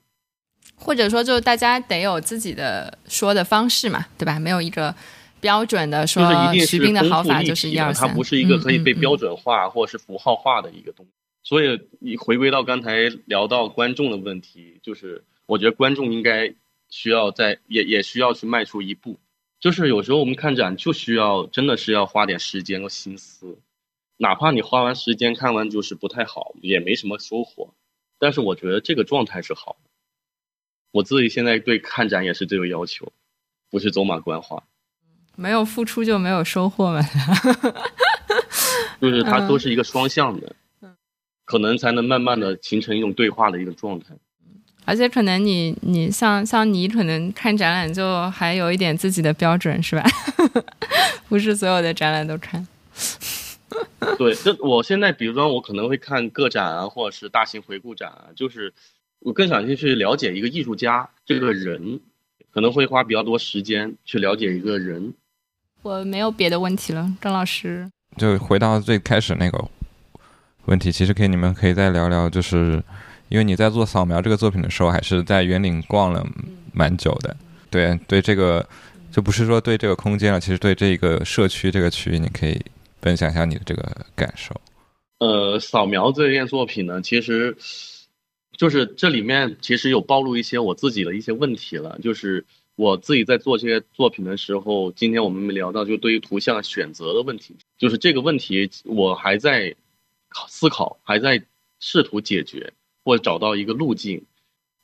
[0.75, 4.37] 或者说，就是大家得有自己的说的方式嘛，对吧？
[4.37, 4.93] 没有一个
[5.43, 11.11] 标准的说就是一定徐冰的好法就是一二三，它不是一个可以被标准化或者是符号化的一个东西。
[11.43, 16.55] 所以你回归到刚才聊到观众的问题，就是我觉得观众应该
[16.89, 19.19] 需要在也也需要去迈出一步。
[19.59, 23.59] 就是有时候我们看展就需要真的是要花点时间和心思，
[24.17, 27.73] 哪怕你花完时间看完就是不太好，也没什么收获，
[28.19, 29.89] 但是我觉得这个状态是好的。
[30.91, 33.11] 我自己现在对看展也是这个要求，
[33.69, 34.63] 不是走马观花。
[35.35, 37.01] 没有付出就没有收获嘛。
[39.01, 40.55] 就是它嗯都是一个双向的，
[41.45, 44.15] 可能才能慢慢的形成一种对话的一个状态。
[44.85, 50.03] 而且可能你你像像你可能看展览就还有一点自己的标准是吧？
[51.29, 52.65] 不是所有的展览都看。
[54.17, 58.73] 对，这我现在比如说我可能会看个展啊，或者是大型回顾展啊，就是
[59.19, 61.99] 我更想去去了解一个艺术家这个人，
[62.51, 65.13] 可能会花比较多时间去了解一个人。
[65.83, 67.87] 我没有别的问题了，张老师。
[68.17, 69.63] 就回到最开始那个
[70.65, 72.81] 问题，其实可以你们可以再聊聊，就是
[73.27, 76.25] 因为你在做扫描这个作品的时候，还是在园林逛了
[76.71, 77.35] 蛮久的。
[77.69, 78.65] 对对这个，
[79.11, 82.61] 就不是说对这个空间了，其实对这个社区这个区域，你可以
[83.01, 83.83] 分享一下你的这个
[84.15, 84.55] 感受。
[85.19, 87.57] 呃，扫描这件作品呢，其实
[88.55, 91.99] 就是这里面其实有暴露一些我自己的一些问题了。
[92.03, 99.75] 就是我自己在做这些作品的时候，今天我们没聊到，就对于图像选择的问题，就是这个问题我还在
[100.47, 101.45] 思考，还在
[101.79, 102.73] 试图解决
[103.03, 104.25] 或找到一个路径。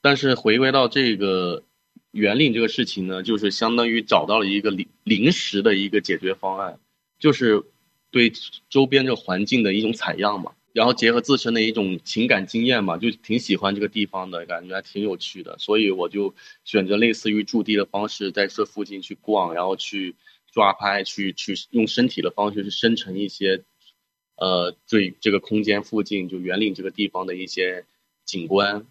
[0.02, 1.64] 但是回归到这个
[2.12, 6.80] 园林这个事情呢，就是相当于找到了一个临临时的一个解决方案，
[7.18, 7.64] 就是
[8.12, 8.32] 对
[8.70, 16.34] 周边这个环境的一种采样嘛，然后结合自身的一种情感经验嘛，就挺喜欢这个地方的感觉，还挺有趣的，所以我就
[16.64, 20.16] 选择类似于驻地的方式，在这附近去逛，然后去
[20.52, 23.64] 抓拍，去去用身体的方式去生成一些，
[24.36, 27.86] 呃，对这个空间附近就园林这个地方的一些
[28.26, 28.86] 景观。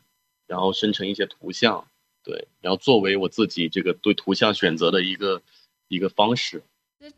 [0.48, 1.86] 然后生成一些图像，
[2.24, 5.42] 对，然后作为我自己这个对图像选择的一个
[5.88, 6.62] 一个方式。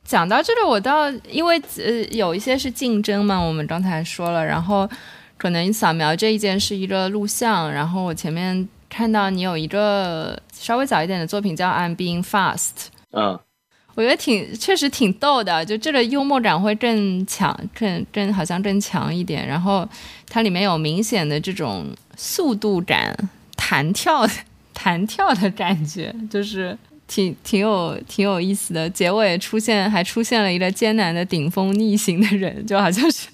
[0.05, 4.89] 讲到这里，我倒因为呃有一些是竞争嘛，我们刚才说了，然后
[5.36, 12.57] 可能扫描这一件是一个录像，然后我前面看到你有一个稍微早一点的作品叫《I'm Being Fast》，
[13.12, 13.39] 嗯。
[13.97, 19.47] 我觉得挺确实挺逗的，就这个幽默感会更强，更更好像更强一点。
[19.47, 19.86] 然后
[20.28, 21.86] 它里面有明显的这种
[22.16, 23.15] 速度感、
[23.57, 24.27] 弹跳、
[24.73, 26.78] 弹跳的感觉，就是
[27.11, 28.89] 挺挺有挺有意思的。
[28.89, 33.28] 结尾出现还出现了一个艰难的顶峰逆行的人，就好像是，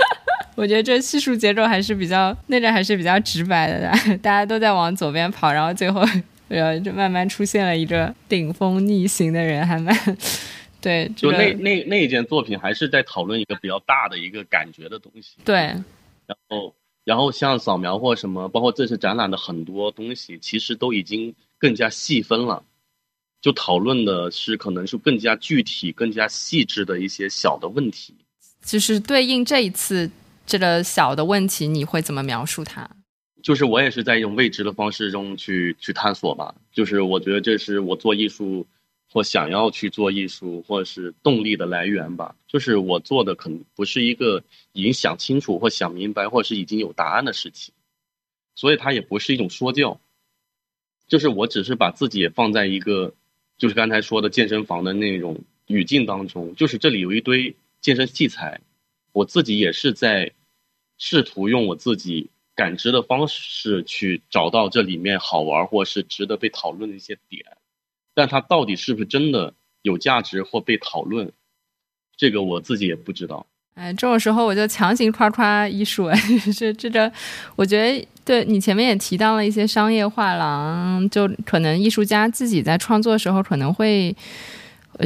[0.54, 6.04] 我觉得这叙述节奏还是比较那个还是比较直白的， 大家都在往左边跑，然后最后。
[6.48, 9.96] 然后就慢慢出现了一个顶峰逆行的人，还蛮
[10.82, 11.10] 对。
[11.16, 15.36] 就那那那一件作品，还是在讨论一个比较大的一个感觉的东西。
[15.46, 15.56] 对。
[15.56, 22.62] 然后，然后像扫描或什么，包括这次展览的很多东西，其实都已经更加细分了。
[23.42, 28.14] 就讨论的是，可能是更加具体、更加细致的一些小的问题。
[28.64, 30.08] 就是对应这一次
[30.46, 32.88] 这个小的问题，你会怎么描述它？
[33.42, 36.54] 就是我也是在一种未知的方式中去去探索吧。
[36.72, 38.64] 就是我觉得这是我做艺术，
[39.10, 42.36] 或想要去做艺术，或者是动力的来源吧。
[42.46, 47.74] 就是我做的可能不是一个已经想清楚或想明白，或者是已经有答案的事情，
[48.54, 49.98] 所以它也不是一种说教。
[51.08, 53.12] 就是我只是把自己也放在一个，
[53.62, 56.52] 就是刚才说的健身房的那种语境当中。
[56.56, 58.60] 就是这里有一堆健身器材，
[59.12, 60.32] 我自己也是在
[60.98, 62.28] 试图用我自己。
[62.54, 67.42] 感知的方式去找到这里面好玩或是值得被讨论的一些点，
[68.12, 71.32] 但它到底是不是真的有价值或被讨论，
[72.14, 73.46] 这个我自己也不知道。
[73.74, 76.10] 哎，这种时候我就强行夸夸艺术，
[76.54, 77.10] 这这个，
[77.56, 84.14] 我觉得对你前面也提到了一些商业画廊，就可能艺术家自己在创作的时候可能会，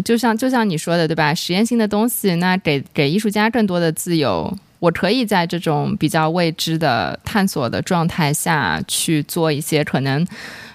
[0.04, 1.34] 就像就像你说的对吧？
[1.34, 4.54] 实验性的东西，那给给艺术家更多的自由。
[4.78, 10.24] 我可以在这种比较未知的探索的状态下去做一些可能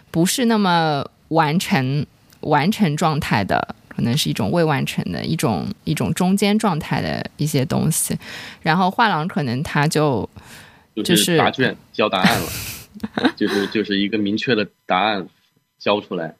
[0.09, 2.03] 不是那么完成
[2.39, 8.17] 完成状态的，可能是一种未完成的一种一种中间状态的一些东西。
[8.63, 10.27] 然后画廊可能他就
[10.95, 12.47] 就是答卷交答案了，
[13.35, 15.27] 就是就是一个明确的答案
[15.79, 16.35] 交出来。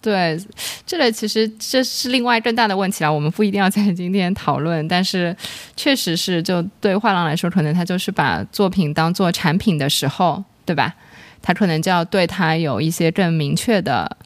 [0.00, 0.36] 对，
[0.84, 4.86] 这个其实这是另外更大的问题了，我们不一定要在今天讨论。
[4.88, 5.36] 但是，
[5.76, 10.92] 确实是就对画廊来说，可能他就是把作品当做产品的时候，对吧？
[11.40, 14.16] 他可能就要对他有一些更明确的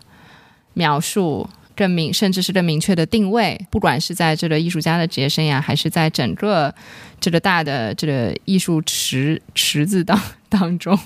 [0.73, 1.47] 描述，
[1.77, 3.61] 更明甚至是更明确的定位。
[3.71, 6.75] 不管是在这个艺术家的职业生涯，还是在整个
[7.21, 10.99] 这个大的这个艺术池池子当 当中。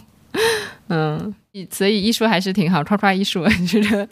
[0.88, 1.34] 嗯，
[1.70, 4.08] 所以艺术还是挺好，夸夸艺术， 我觉得，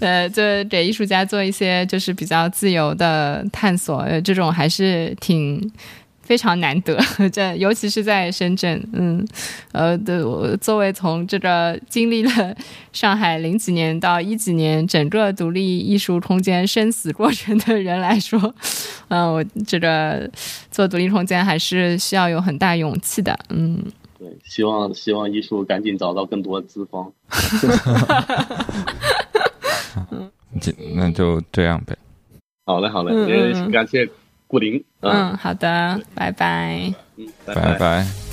[0.00, 5.58] 呃，就给艺术家做一些就是比较自由的探索，这种还是挺
[6.30, 6.96] 非常难得，
[7.32, 9.26] 这尤其是在深圳，嗯，
[9.72, 12.54] 呃，对我作为从这个经历了
[12.92, 18.54] 上海零几年到一几年整个独立艺术空间生死过程的人来说，
[19.08, 20.30] 嗯，我这个
[20.70, 23.82] 做独立空间还是需要有很大勇气的，嗯。
[24.16, 27.12] 对，希望希望艺术赶紧找到更多的资方。
[30.60, 31.96] 这那就这样呗。
[32.66, 34.08] 好嘞，好嘞，也感谢
[34.50, 34.82] 顾林。
[35.00, 36.92] 嗯，好的，拜拜。
[37.16, 38.29] 嗯，拜拜。